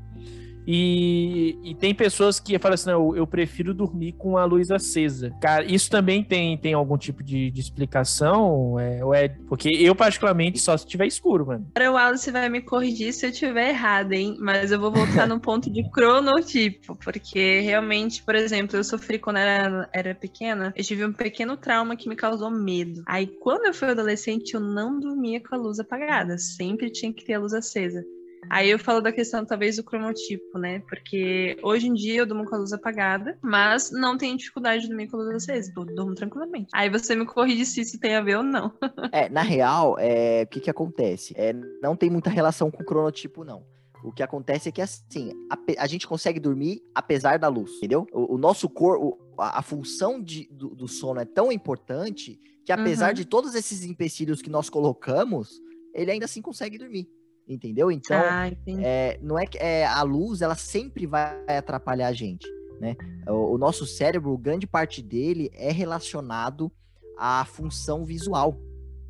[0.68, 5.32] E, e, tem pessoas que falam assim: não, eu, prefiro dormir com a luz acesa.
[5.42, 8.80] Cara, isso também tem, tem algum tipo de, de explicação?
[8.80, 11.68] É, ou é, porque eu, particularmente, só se tiver escuro, mano.
[11.76, 14.38] Agora o Wallace vai me corrigir se eu tiver errado, hein?
[14.40, 19.38] Mas eu vou voltar no ponto de cronotipo, porque realmente, por exemplo, eu sofri quando
[19.38, 23.04] era, era pequena, eu tive um pequeno trauma que me causou medo.
[23.06, 27.26] Aí, quando eu fui adolescente, eu não dormia com a luz apagada, sempre tinha que
[27.26, 28.04] ter a luz acesa.
[28.50, 30.80] Aí eu falo da questão, talvez, do cromotipo, né?
[30.88, 34.90] Porque hoje em dia eu durmo com a luz apagada, mas não tenho dificuldade de
[34.90, 35.72] dormir com a luz acesa.
[35.76, 36.70] Eu durmo tranquilamente.
[36.74, 38.72] Aí você me corrige se isso tem a ver ou não.
[39.12, 41.34] é, na real, é, o que que acontece?
[41.38, 43.66] É, não tem muita relação com o cronotipo, não.
[44.04, 48.06] O que acontece é que, assim, a, a gente consegue dormir apesar da luz, entendeu?
[48.12, 52.72] O, o nosso corpo, a, a, função de, do, do, sono é tão importante que,
[52.74, 53.14] apesar uhum.
[53.14, 55.62] de todos esses empecilhos que nós colocamos,
[55.94, 57.08] ele ainda assim consegue dormir
[57.48, 57.92] entendeu?
[57.92, 58.50] Então, ah,
[58.82, 62.48] é, não é que é, a luz ela sempre vai atrapalhar a gente,
[62.80, 62.96] né?
[63.28, 66.72] O, o, nosso cérebro, grande parte dele é relacionado
[67.18, 68.60] à função visual,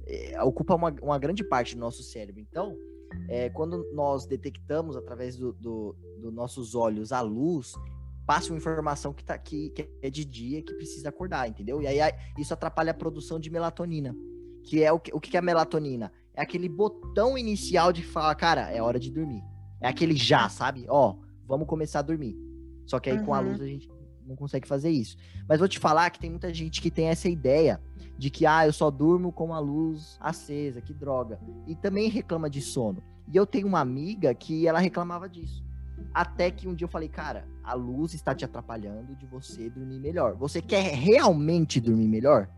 [0.07, 2.41] é, ocupa uma, uma, grande parte do nosso cérebro.
[2.41, 2.75] Então,
[3.29, 7.73] é, quando nós detectamos através dos do, do nossos olhos a luz,
[8.25, 11.81] passa uma informação que, tá, que, que é de dia que precisa acordar, entendeu?
[11.81, 11.99] E aí
[12.37, 14.15] isso atrapalha a produção de melatonina,
[14.63, 16.11] que é o que, o que é a melatonina?
[16.35, 19.43] É aquele botão inicial de falar, cara, é hora de dormir.
[19.79, 20.85] É aquele já, sabe?
[20.89, 21.15] Ó,
[21.47, 22.37] vamos começar a dormir.
[22.85, 23.25] Só que aí uhum.
[23.25, 23.89] com a luz a gente
[24.25, 25.17] não consegue fazer isso.
[25.47, 27.81] Mas vou te falar que tem muita gente que tem essa ideia
[28.17, 31.39] de que, ah, eu só durmo com a luz acesa, que droga.
[31.67, 33.03] E também reclama de sono.
[33.31, 35.63] E eu tenho uma amiga que ela reclamava disso.
[36.13, 39.99] Até que um dia eu falei, cara, a luz está te atrapalhando de você dormir
[39.99, 40.35] melhor.
[40.35, 42.49] Você quer realmente dormir melhor?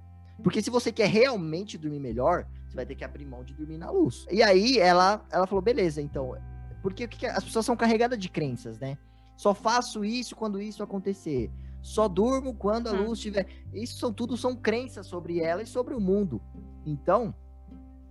[0.44, 2.46] Porque se você quer realmente dormir melhor,
[2.76, 4.28] você vai ter que abrir mão de dormir na luz.
[4.30, 6.38] E aí ela, ela falou, beleza, então.
[6.82, 8.98] Porque que as pessoas são carregadas de crenças, né?
[9.38, 11.50] Só faço isso quando isso acontecer.
[11.82, 13.08] Só durmo quando a hum.
[13.08, 13.48] luz estiver.
[13.74, 16.42] Isso são tudo são crenças sobre ela e sobre o mundo.
[16.86, 17.34] Então,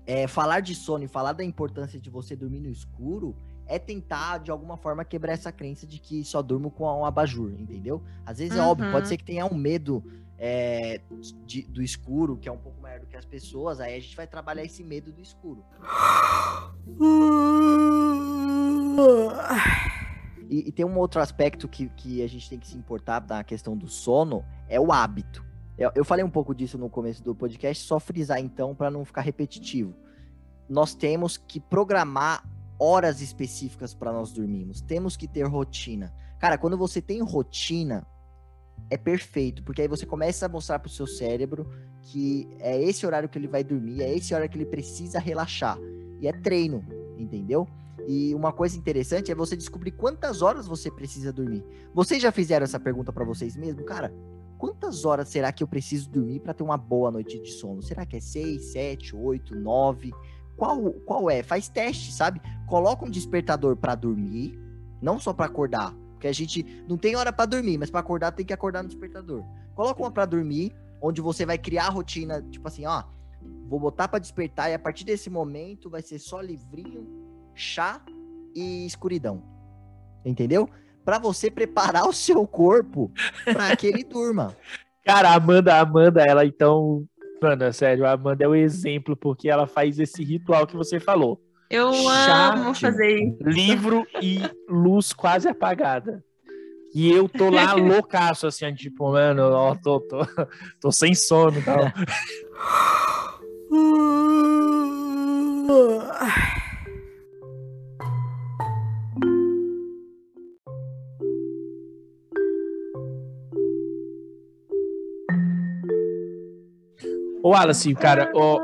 [0.07, 3.37] é, falar de sono e falar da importância de você dormir no escuro
[3.67, 7.51] é tentar, de alguma forma, quebrar essa crença de que só durmo com um abajur,
[7.53, 8.03] entendeu?
[8.27, 8.63] Às vezes uhum.
[8.63, 9.09] é óbvio, pode uhum.
[9.09, 10.05] ser que tenha um medo
[10.39, 11.01] é,
[11.47, 14.17] de, do escuro, que é um pouco maior do que as pessoas, aí a gente
[14.17, 15.65] vai trabalhar esse medo do escuro.
[20.51, 23.43] E, e, tem um outro aspecto que, que a gente tem que se importar na
[23.43, 25.45] questão do sono, é o hábito.
[25.77, 29.05] Eu, eu falei um pouco disso no começo do podcast, só frisar então para não
[29.05, 29.95] ficar repetitivo.
[30.69, 32.45] Nós temos que programar
[32.79, 34.81] horas específicas para nós dormirmos.
[34.81, 36.13] Temos que ter rotina.
[36.39, 38.07] Cara, quando você tem rotina,
[38.91, 41.69] é perfeito, porque aí você começa a mostrar pro seu cérebro
[42.03, 45.79] que é esse horário que ele vai dormir, é esse horário que ele precisa relaxar.
[46.21, 46.85] E é treino,
[47.17, 47.67] entendeu?
[48.07, 51.65] E uma coisa interessante é você descobrir quantas horas você precisa dormir.
[51.95, 53.83] Vocês já fizeram essa pergunta para vocês mesmo?
[53.85, 54.13] Cara,
[54.59, 57.83] quantas horas será que eu preciso dormir para ter uma boa noite de sono?
[57.83, 60.13] Será que é 6, 7, 8, 9?
[60.57, 61.43] qual, qual é?
[61.43, 62.41] Faz teste, sabe?
[62.67, 64.59] Coloca um despertador para dormir,
[65.01, 65.95] não só para acordar,
[66.25, 68.89] porque a gente não tem hora para dormir, mas para acordar tem que acordar no
[68.89, 69.45] despertador.
[69.75, 73.05] Coloca uma para dormir, onde você vai criar a rotina, tipo assim, ó,
[73.69, 77.07] vou botar para despertar e a partir desse momento vai ser só livrinho,
[77.55, 78.01] chá
[78.55, 79.43] e escuridão.
[80.25, 80.67] Entendeu?
[81.05, 83.13] Para você preparar o seu corpo
[83.45, 84.57] para que ele durma.
[85.05, 87.05] Cara, a Amanda, a Amanda, ela então,
[87.43, 91.39] mano, sério, a Amanda é o exemplo porque ela faz esse ritual que você falou.
[91.75, 96.25] Eu amo fazer Livro e luz quase apagada.
[96.95, 100.25] E eu tô lá loucaço, assim, tipo, mano, ó, tô, tô,
[100.81, 101.93] tô sem sono e tal.
[117.43, 118.61] Ô, Wallace, cara, ó,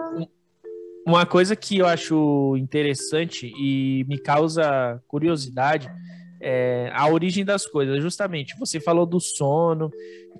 [1.10, 5.90] uma coisa que eu acho interessante e me causa curiosidade
[6.40, 8.58] é, a origem das coisas, justamente.
[8.58, 9.90] Você falou do sono.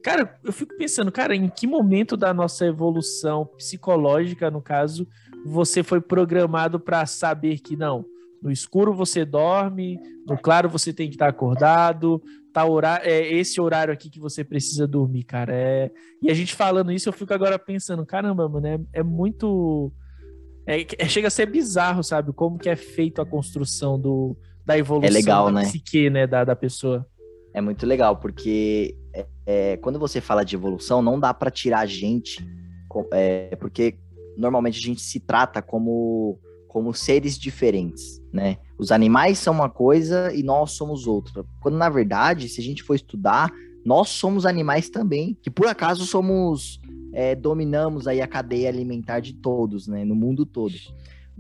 [0.03, 5.07] Cara, eu fico pensando, cara, em que momento da nossa evolução psicológica, no caso,
[5.45, 8.05] você foi programado para saber que não,
[8.43, 13.61] no escuro você dorme, no claro você tem que estar acordado, tá horário, é esse
[13.61, 15.53] horário aqui que você precisa dormir, cara.
[15.55, 15.91] É...
[16.23, 19.93] E a gente falando isso, eu fico agora pensando, caramba, mano, é, é muito.
[20.67, 22.33] É, é, chega a ser bizarro, sabe?
[22.33, 25.63] Como que é feito a construção do, da evolução é legal, da né?
[25.63, 27.07] psique, né, da, da pessoa.
[27.53, 31.81] É muito legal, porque é, é, quando você fala de evolução, não dá para tirar
[31.81, 32.47] a gente,
[33.13, 33.99] é, porque
[34.37, 36.39] normalmente a gente se trata como,
[36.69, 38.59] como seres diferentes, né?
[38.79, 41.45] Os animais são uma coisa e nós somos outra.
[41.61, 43.51] Quando, na verdade, se a gente for estudar,
[43.85, 46.81] nós somos animais também, que por acaso somos,
[47.13, 50.05] é, dominamos aí a cadeia alimentar de todos, né?
[50.05, 50.75] No mundo todo.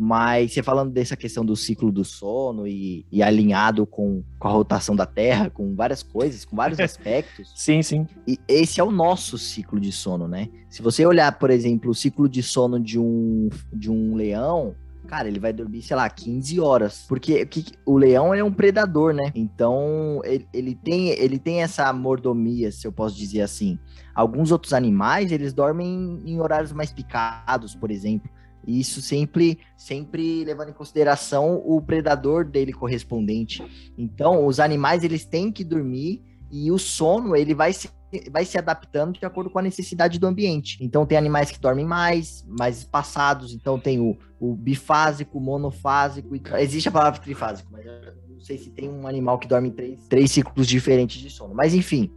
[0.02, 4.50] Mas você falando dessa questão do ciclo do sono e, e alinhado com, com, a
[4.50, 7.52] rotação da Terra, com várias coisas, com vários aspectos.
[7.54, 8.06] sim, sim.
[8.26, 10.48] E esse é o nosso ciclo de sono, né?
[10.70, 14.74] Se você olhar, por exemplo, o ciclo de sono de um, de um leão,
[15.10, 17.04] cara, ele vai dormir, sei lá, 15 horas.
[17.08, 17.46] Porque
[17.84, 19.32] o leão é um predador, né?
[19.34, 23.76] Então, ele, ele, tem, ele tem essa mordomia, se eu posso dizer assim.
[24.20, 28.30] Alguns outros animais, eles dormem em horários mais picados, por exemplo.
[28.66, 33.64] Isso sempre, sempre levando em consideração o predador dele correspondente.
[33.96, 37.88] Então, os animais eles têm que dormir e o sono ele vai se,
[38.30, 40.76] vai se adaptando de acordo com a necessidade do ambiente.
[40.82, 43.54] Então, tem animais que dormem mais, mais espaçados.
[43.54, 46.36] Então, tem o, o bifásico, monofásico.
[46.58, 47.92] Existe a palavra trifásico, mas eu
[48.28, 51.54] não sei se tem um animal que dorme em três, três ciclos diferentes de sono.
[51.54, 52.12] Mas, enfim.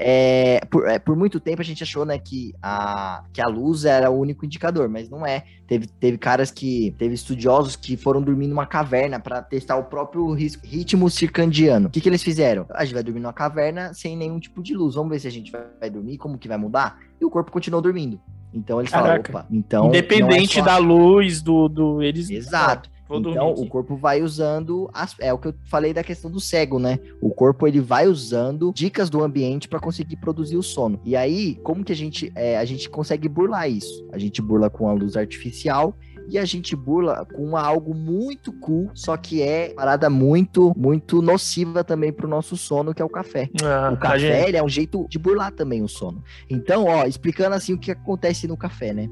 [0.00, 3.84] É, por, é, por, muito tempo a gente achou né, que, a, que a luz
[3.84, 5.42] era o único indicador, mas não é.
[5.66, 6.94] Teve, teve caras que.
[6.96, 11.88] Teve estudiosos que foram dormir numa caverna para testar o próprio ritmo circadiano.
[11.88, 12.64] O que, que eles fizeram?
[12.70, 14.94] A gente vai dormir numa caverna sem nenhum tipo de luz.
[14.94, 17.00] Vamos ver se a gente vai, dormir, como que vai mudar.
[17.20, 18.20] E o corpo continuou dormindo.
[18.54, 19.32] Então eles Caraca.
[19.32, 19.88] falaram, opa, então.
[19.88, 20.66] Independente é só...
[20.66, 21.68] da luz, do.
[21.68, 22.30] do eles...
[22.30, 22.88] Exato.
[23.10, 26.78] Então o corpo vai usando as, é o que eu falei da questão do cego,
[26.78, 26.98] né?
[27.20, 31.00] O corpo ele vai usando dicas do ambiente para conseguir produzir o sono.
[31.04, 34.06] E aí, como que a gente é, a gente consegue burlar isso?
[34.12, 35.94] A gente burla com a luz artificial
[36.28, 41.82] e a gente burla com algo muito cool, só que é parada muito, muito nociva
[41.82, 43.48] também pro nosso sono, que é o café.
[43.64, 44.56] Ah, o café, gente...
[44.56, 46.22] é um jeito de burlar também o sono.
[46.50, 49.08] Então, ó, explicando assim o que acontece no café, né?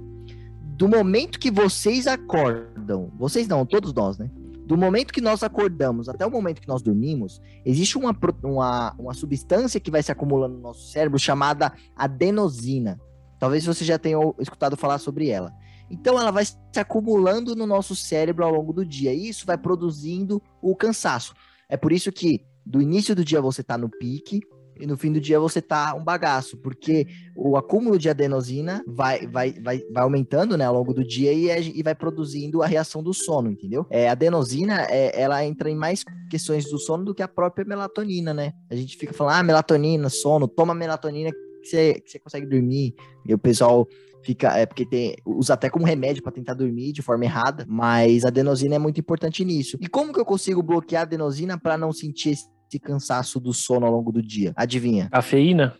[0.76, 4.30] Do momento que vocês acordam, vocês não, todos nós, né?
[4.66, 9.14] Do momento que nós acordamos até o momento que nós dormimos, existe uma, uma, uma
[9.14, 13.00] substância que vai se acumulando no nosso cérebro chamada adenosina.
[13.38, 15.50] Talvez você já tenha escutado falar sobre ela.
[15.90, 19.14] Então ela vai se acumulando no nosso cérebro ao longo do dia.
[19.14, 21.32] E isso vai produzindo o cansaço.
[21.70, 24.42] É por isso que do início do dia você está no pique
[24.78, 29.26] e no fim do dia você tá um bagaço, porque o acúmulo de adenosina vai,
[29.26, 32.66] vai, vai, vai aumentando né, ao longo do dia e, é, e vai produzindo a
[32.66, 33.86] reação do sono, entendeu?
[33.90, 37.64] É, a adenosina, é, ela entra em mais questões do sono do que a própria
[37.64, 38.52] melatonina, né?
[38.70, 42.94] A gente fica falando, ah, melatonina, sono, toma melatonina que você, que você consegue dormir.
[43.26, 43.86] E o pessoal
[44.22, 48.24] fica é porque tem usa até como remédio para tentar dormir de forma errada, mas
[48.24, 49.78] a adenosina é muito importante nisso.
[49.80, 53.86] E como que eu consigo bloquear a adenosina para não sentir esse cansaço do sono
[53.86, 54.52] ao longo do dia?
[54.56, 55.08] Adivinha?
[55.10, 55.76] Cafeína?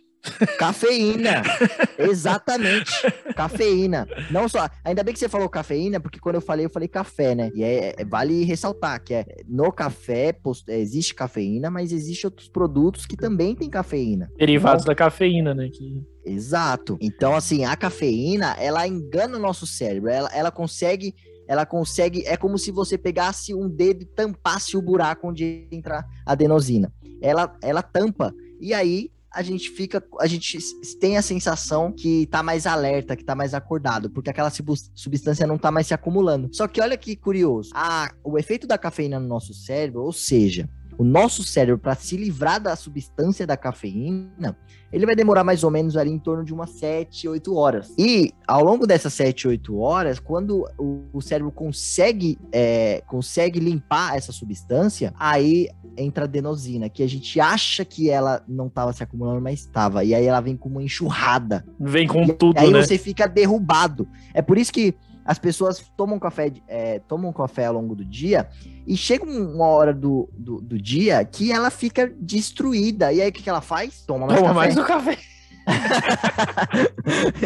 [0.57, 1.43] Cafeína!
[1.97, 2.91] Exatamente!
[3.35, 4.07] Cafeína.
[4.29, 4.69] Não só.
[4.83, 7.51] Ainda bem que você falou cafeína, porque quando eu falei, eu falei café, né?
[7.55, 12.25] E é, é vale ressaltar que é, no café post, é, existe cafeína, mas existe
[12.25, 14.29] outros produtos que também têm cafeína.
[14.37, 15.69] Derivados então, da cafeína, né?
[15.71, 16.03] Que...
[16.25, 16.97] Exato.
[16.99, 20.09] Então, assim, a cafeína, ela engana o nosso cérebro.
[20.09, 21.13] Ela, ela consegue
[21.47, 22.23] ela consegue.
[22.25, 26.91] É como se você pegasse um dedo e tampasse o buraco onde entra a adenosina.
[27.21, 28.33] Ela, ela tampa.
[28.59, 30.57] E aí a gente fica, a gente
[30.99, 35.57] tem a sensação que tá mais alerta, que tá mais acordado, porque aquela substância não
[35.57, 36.49] tá mais se acumulando.
[36.51, 40.67] Só que olha que curioso, a, o efeito da cafeína no nosso cérebro, ou seja,
[40.97, 44.57] o nosso cérebro, para se livrar da substância da cafeína,
[44.91, 47.93] ele vai demorar mais ou menos ali em torno de umas 7, 8 horas.
[47.97, 54.15] E ao longo dessas 7, 8 horas, quando o, o cérebro consegue, é, consegue limpar
[54.15, 59.03] essa substância, aí entra a adenosina, que a gente acha que ela não estava se
[59.03, 60.03] acumulando, mas estava.
[60.03, 61.65] E aí ela vem com uma enxurrada.
[61.79, 62.79] Vem com e tudo, aí né?
[62.79, 64.07] Aí você fica derrubado.
[64.33, 64.95] É por isso que
[65.27, 68.47] as pessoas tomam café, é, tomam café ao longo do dia
[68.87, 73.11] e chega uma hora do, do, do dia que ela fica destruída.
[73.11, 74.03] E aí o que, que ela faz?
[74.03, 74.59] Toma mais Toma café.
[74.59, 75.17] mais do café.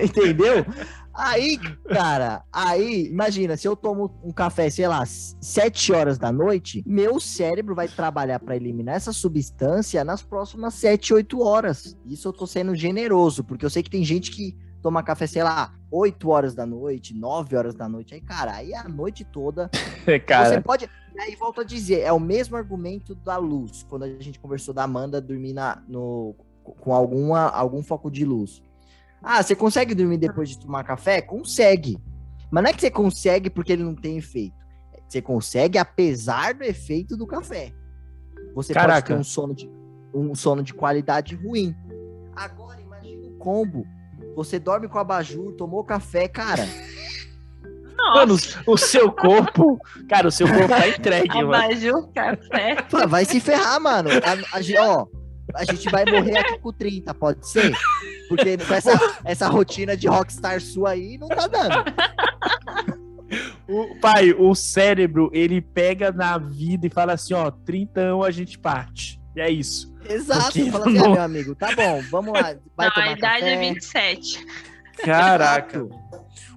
[0.04, 0.64] Entendeu?
[1.14, 1.58] Aí,
[1.90, 7.20] cara, aí, imagina, se eu tomo um café, sei lá, 7 horas da noite, meu
[7.20, 11.98] cérebro vai trabalhar para eliminar essa substância nas próximas 7, 8 horas.
[12.06, 15.44] Isso eu tô sendo generoso, porque eu sei que tem gente que tomar café, sei
[15.44, 18.14] lá, 8 horas da noite, 9 horas da noite.
[18.14, 19.70] Aí, cara, aí a noite toda.
[20.26, 20.50] cara.
[20.50, 20.90] Você pode.
[21.20, 23.84] Aí volto a dizer, é o mesmo argumento da luz.
[23.84, 28.62] Quando a gente conversou da Amanda dormir na, no, com alguma, algum foco de luz.
[29.22, 31.22] Ah, você consegue dormir depois de tomar café?
[31.22, 31.98] Consegue.
[32.50, 34.56] Mas não é que você consegue porque ele não tem efeito.
[35.08, 37.74] Você consegue apesar do efeito do café.
[38.56, 38.94] Você Caraca.
[38.94, 39.70] pode ter um sono de,
[40.14, 41.76] um sono de qualidade ruim.
[42.36, 43.86] Agora, imagina o combo
[44.36, 46.68] você dorme com abajur, tomou café, cara.
[47.96, 48.20] Nossa.
[48.20, 49.80] Mano, o seu corpo,
[50.10, 51.54] cara, o seu corpo tá entregue, mano.
[51.54, 52.78] Abajur, café.
[53.08, 54.10] Vai se ferrar, mano.
[54.10, 55.06] A, a, ó,
[55.56, 57.76] a gente vai morrer aqui com 30, pode ser?
[58.28, 58.92] Porque com essa,
[59.24, 61.84] essa rotina de rockstar sua aí, não tá dando.
[63.68, 68.32] O, pai, o cérebro, ele pega na vida e fala assim, ó, 30 anos a
[68.32, 69.22] gente parte.
[69.36, 69.91] E é isso.
[70.10, 71.06] Exato, Porque fala assim, não...
[71.06, 72.56] ah, meu amigo, tá bom, vamos lá.
[72.76, 73.54] Vai não, tomar a idade café.
[73.54, 74.46] é 27.
[75.04, 75.88] Caraca.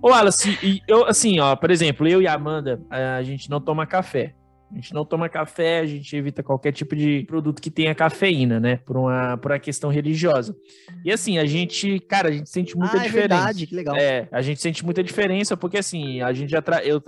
[0.03, 3.87] Ô, Alice, eu, assim, ó, por exemplo, eu e a Amanda, a gente não toma
[3.87, 4.35] café.
[4.71, 8.59] A gente não toma café, a gente evita qualquer tipo de produto que tenha cafeína,
[8.59, 8.77] né?
[8.85, 10.57] Por uma, por uma questão religiosa.
[11.05, 13.35] E assim, a gente, cara, a gente sente muita ah, é diferença.
[13.35, 13.95] É verdade, que legal.
[13.95, 16.61] É, a gente sente muita diferença, porque assim, a gente já.
[16.61, 16.85] Tra...
[16.85, 17.01] Eu,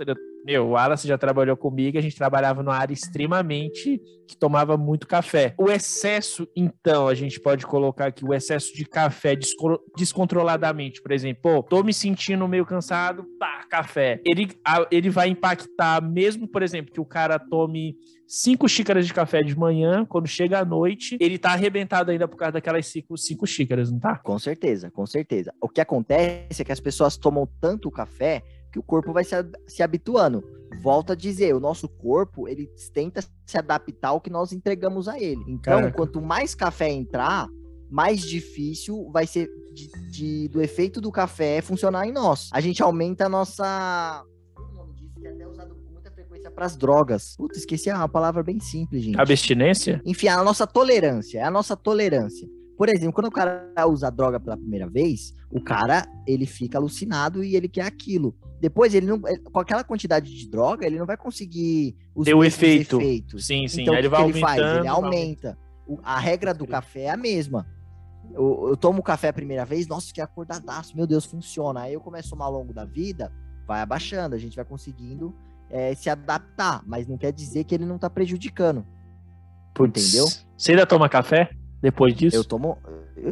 [0.45, 5.07] meu, o Wallace já trabalhou comigo, a gente trabalhava numa área extremamente que tomava muito
[5.07, 5.53] café.
[5.57, 9.37] O excesso, então, a gente pode colocar aqui o excesso de café
[9.95, 14.21] descontroladamente, por exemplo, pô, tô me sentindo meio cansado, pá, café.
[14.25, 14.49] Ele,
[14.91, 17.95] ele vai impactar, mesmo, por exemplo, que o cara tome
[18.27, 22.35] cinco xícaras de café de manhã, quando chega à noite, ele tá arrebentado ainda por
[22.35, 24.17] causa daquelas cinco, cinco xícaras, não tá?
[24.17, 25.53] Com certeza, com certeza.
[25.61, 28.43] O que acontece é que as pessoas tomam tanto café
[28.77, 29.35] que o corpo vai se,
[29.67, 30.43] se habituando.
[30.81, 35.19] Volto a dizer, o nosso corpo, ele tenta se adaptar ao que nós entregamos a
[35.19, 35.41] ele.
[35.47, 35.91] Então, Caraca.
[35.91, 37.47] quanto mais café entrar,
[37.89, 42.49] mais difícil vai ser de, de, do efeito do café funcionar em nós.
[42.53, 44.23] A gente aumenta a nossa.
[44.55, 47.35] O nome disso que é até usado com muita frequência para as drogas.
[47.37, 49.19] Puta, esqueci uma palavra bem simples, gente.
[49.19, 50.01] Abstinência?
[50.05, 51.39] Enfim, a nossa tolerância.
[51.39, 52.47] É a nossa tolerância.
[52.77, 57.43] Por exemplo, quando o cara usa droga pela primeira vez, o cara ele fica alucinado
[57.43, 58.35] e ele quer aquilo.
[58.59, 62.43] Depois, ele não, com aquela quantidade de droga, ele não vai conseguir os Ter o
[62.43, 62.99] efeito.
[62.99, 63.45] efeitos.
[63.45, 63.83] Sim, sim.
[63.83, 64.61] Então, Aí ele vai que ele faz?
[64.61, 65.57] Ele aumenta.
[66.03, 67.67] A regra do café é a mesma.
[68.33, 71.81] Eu, eu tomo café a primeira vez, nossa, fiquei acordadaço, meu Deus, funciona.
[71.81, 73.31] Aí eu começo a tomar ao longo da vida,
[73.65, 75.33] vai abaixando, a gente vai conseguindo
[75.69, 78.85] é, se adaptar, mas não quer dizer que ele não tá prejudicando.
[79.73, 80.13] Puts.
[80.13, 80.27] Entendeu?
[80.57, 81.49] Você ainda toma café?
[81.87, 82.35] Depois disso?
[82.35, 82.77] Eu tomo.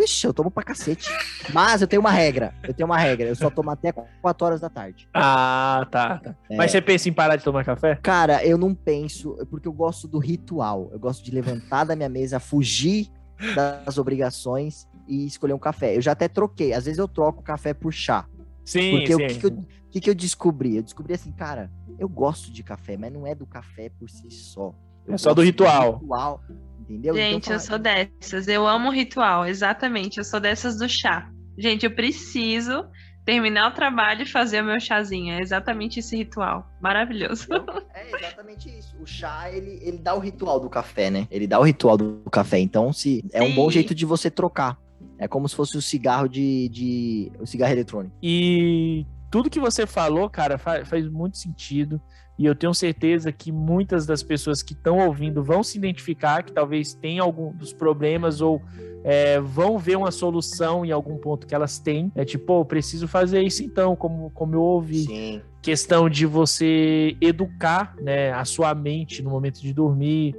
[0.01, 1.09] Ixi, eu tomo pra cacete.
[1.53, 2.55] Mas eu tenho uma regra.
[2.63, 3.27] Eu tenho uma regra.
[3.27, 5.09] Eu só tomo até 4 horas da tarde.
[5.13, 6.19] Ah, tá.
[6.19, 6.35] tá.
[6.49, 6.55] É...
[6.55, 7.99] Mas você pensa em parar de tomar café?
[8.01, 10.87] Cara, eu não penso, porque eu gosto do ritual.
[10.93, 13.11] Eu gosto de levantar da minha mesa, fugir
[13.53, 15.97] das obrigações e escolher um café.
[15.97, 16.71] Eu já até troquei.
[16.71, 18.25] Às vezes eu troco café por chá.
[18.63, 19.15] Sim, porque sim.
[19.15, 20.77] o que, que, eu, que, que eu descobri?
[20.77, 24.31] Eu descobri assim, cara, eu gosto de café, mas não é do café por si
[24.31, 24.73] só.
[25.05, 25.97] Eu é só do ritual.
[25.97, 26.41] Do ritual
[26.89, 27.15] Entendeu?
[27.15, 28.47] Então, Gente, então, eu sou dessas.
[28.47, 30.17] Eu amo ritual, exatamente.
[30.17, 31.29] Eu sou dessas do chá.
[31.57, 32.85] Gente, eu preciso
[33.25, 35.33] terminar o trabalho e fazer o meu chazinho.
[35.33, 36.69] É exatamente esse ritual.
[36.81, 37.47] Maravilhoso.
[37.95, 38.95] É exatamente isso.
[38.99, 41.27] O chá, ele, ele dá o ritual do café, né?
[41.31, 42.59] Ele dá o ritual do café.
[42.59, 43.51] Então, se é Sim.
[43.51, 44.77] um bom jeito de você trocar.
[45.17, 48.13] É como se fosse o cigarro de, de o cigarro eletrônico.
[48.21, 52.01] E tudo que você falou, cara, faz, faz muito sentido.
[52.37, 56.51] E eu tenho certeza que muitas das pessoas que estão ouvindo vão se identificar, que
[56.51, 58.61] talvez tenham algum dos problemas ou
[59.03, 62.11] é, vão ver uma solução em algum ponto que elas têm.
[62.13, 65.05] É tipo, pô, preciso fazer isso então, como, como eu ouvi.
[65.05, 65.41] Sim.
[65.61, 70.35] Questão de você educar né, a sua mente no momento de dormir,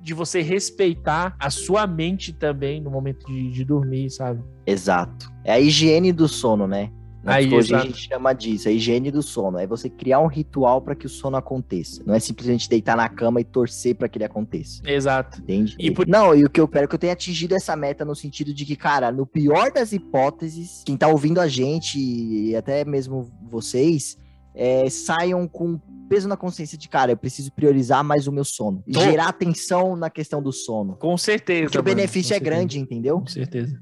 [0.00, 4.42] de você respeitar a sua mente também no momento de, de dormir, sabe?
[4.66, 5.30] Exato.
[5.44, 6.90] É a higiene do sono, né?
[7.28, 9.58] Na Aí, psicologia a gente chama disso, a higiene do sono.
[9.58, 12.02] É você criar um ritual para que o sono aconteça.
[12.06, 14.80] Não é simplesmente deitar na cama e torcer para que ele aconteça.
[14.86, 15.42] Exato.
[15.42, 15.76] Entende?
[15.78, 16.08] E por...
[16.08, 18.54] Não, e o que eu quero é que eu tenha atingido essa meta no sentido
[18.54, 23.30] de que, cara, no pior das hipóteses, quem tá ouvindo a gente e até mesmo
[23.42, 24.16] vocês,
[24.54, 25.78] é, saiam com
[26.08, 28.82] peso na consciência de, cara, eu preciso priorizar mais o meu sono.
[28.86, 30.96] E gerar atenção na questão do sono.
[30.96, 31.64] Com certeza.
[31.64, 33.20] Porque mano, o benefício é grande, entendeu?
[33.20, 33.78] Com certeza.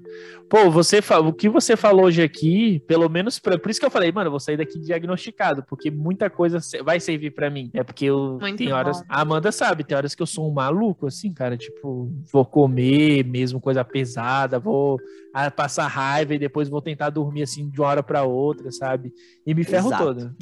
[0.48, 3.90] Pô, você o que você falou hoje aqui, pelo menos pra, por isso que eu
[3.90, 7.70] falei, mano, eu vou sair daqui diagnosticado, porque muita coisa vai servir para mim.
[7.74, 10.52] É porque eu Muito tem horas, a Amanda sabe, tem horas que eu sou um
[10.52, 14.98] maluco assim, cara, tipo, vou comer mesmo coisa pesada, vou
[15.54, 19.12] passar raiva e depois vou tentar dormir assim de uma hora para outra, sabe?
[19.46, 20.04] E me ferro Exato.
[20.04, 20.36] toda.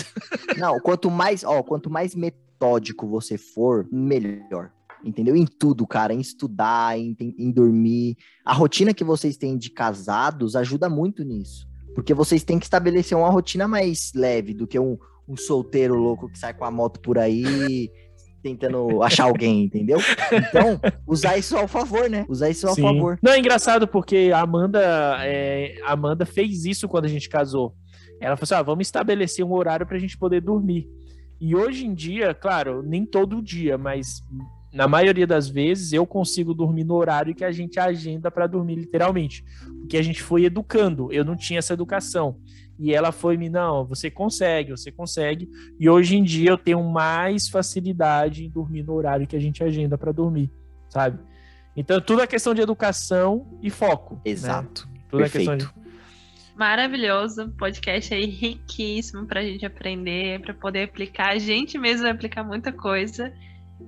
[0.56, 4.70] Não, quanto mais, ó, quanto mais metódico você for, melhor
[5.04, 5.36] entendeu?
[5.36, 8.16] Em tudo, cara, em estudar, em, em dormir.
[8.42, 11.68] A rotina que vocês têm de casados ajuda muito nisso.
[11.94, 14.96] Porque vocês têm que estabelecer uma rotina mais leve do que um,
[15.28, 17.90] um solteiro louco que sai com a moto por aí
[18.42, 19.98] tentando achar alguém, entendeu?
[20.32, 22.24] Então, usar isso ao favor, né?
[22.26, 22.80] Usar isso ao Sim.
[22.80, 23.18] favor.
[23.22, 24.80] Não, é engraçado porque a Amanda,
[25.20, 27.74] é, Amanda fez isso quando a gente casou.
[28.22, 30.88] Ela falou assim: ah, vamos estabelecer um horário pra gente poder dormir.
[31.46, 34.24] E hoje em dia, claro, nem todo dia, mas
[34.72, 38.76] na maioria das vezes, eu consigo dormir no horário que a gente agenda para dormir,
[38.76, 39.44] literalmente.
[39.80, 42.38] Porque a gente foi educando, eu não tinha essa educação.
[42.78, 45.46] E ela foi me, não, você consegue, você consegue.
[45.78, 49.62] E hoje em dia eu tenho mais facilidade em dormir no horário que a gente
[49.62, 50.50] agenda para dormir,
[50.88, 51.18] sabe?
[51.76, 54.14] Então, tudo é questão de educação e foco.
[54.14, 54.20] Né?
[54.24, 54.88] Exato.
[54.90, 55.00] Né?
[55.10, 55.50] Tudo Perfeito.
[55.50, 55.83] é questão de
[56.56, 61.30] maravilhoso, podcast aí riquíssimo para a gente aprender, para poder aplicar.
[61.30, 63.32] A gente mesmo vai aplicar muita coisa.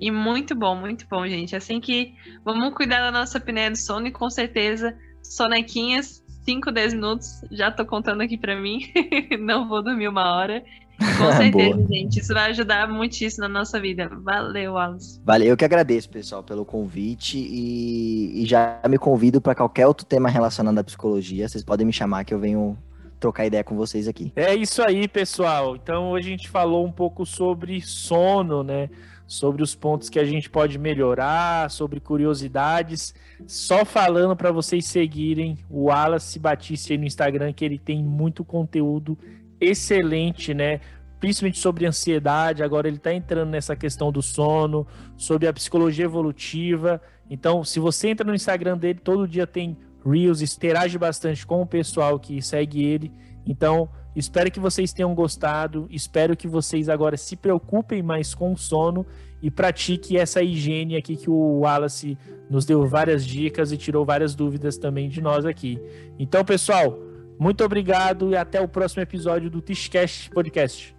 [0.01, 1.55] E muito bom, muito bom, gente.
[1.57, 2.15] Assim que
[2.45, 7.71] vamos cuidar da nossa apneia do sono e com certeza sonequinhas, 5, 10 minutos, já
[7.71, 8.81] tô contando aqui para mim.
[9.41, 10.65] Não vou dormir uma hora.
[10.99, 12.21] Com certeza, gente.
[12.21, 14.11] Isso vai ajudar muitíssimo na nossa vida.
[14.23, 15.21] Valeu, Alice.
[15.25, 20.07] Valeu, eu que agradeço, pessoal, pelo convite e, e já me convido para qualquer outro
[20.07, 21.49] tema relacionado à psicologia.
[21.49, 22.77] Vocês podem me chamar que eu venho
[23.21, 24.33] trocar ideia com vocês aqui.
[24.37, 25.77] É isso aí, pessoal.
[25.77, 28.89] Então, hoje a gente falou um pouco sobre sono, né?
[29.27, 33.15] sobre os pontos que a gente pode melhorar, sobre curiosidades.
[33.47, 38.45] Só falando para vocês seguirem o Wallace Batista aí no Instagram, que ele tem muito
[38.45, 39.19] conteúdo
[39.61, 40.81] excelente, né?
[41.19, 42.63] Principalmente sobre ansiedade.
[42.63, 44.87] Agora ele está entrando nessa questão do sono,
[45.17, 47.01] sobre a psicologia evolutiva.
[47.31, 51.67] Então, se você entra no Instagram dele, todo dia tem Reels, interage bastante com o
[51.67, 53.13] pessoal que segue ele.
[53.45, 55.87] Então, Espero que vocês tenham gostado.
[55.91, 59.05] Espero que vocês agora se preocupem mais com o sono
[59.43, 62.17] e pratique essa higiene aqui que o Wallace
[62.49, 65.79] nos deu várias dicas e tirou várias dúvidas também de nós aqui.
[66.19, 66.99] Então, pessoal,
[67.39, 70.97] muito obrigado e até o próximo episódio do Tishcast Podcast.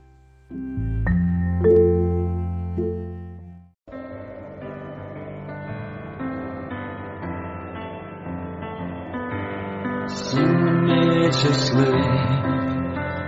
[10.08, 10.54] Sing
[10.86, 12.06] me to sleep.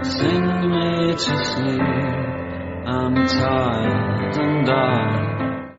[0.04, 1.82] Sing me to sleep.
[2.86, 5.39] I'm tired and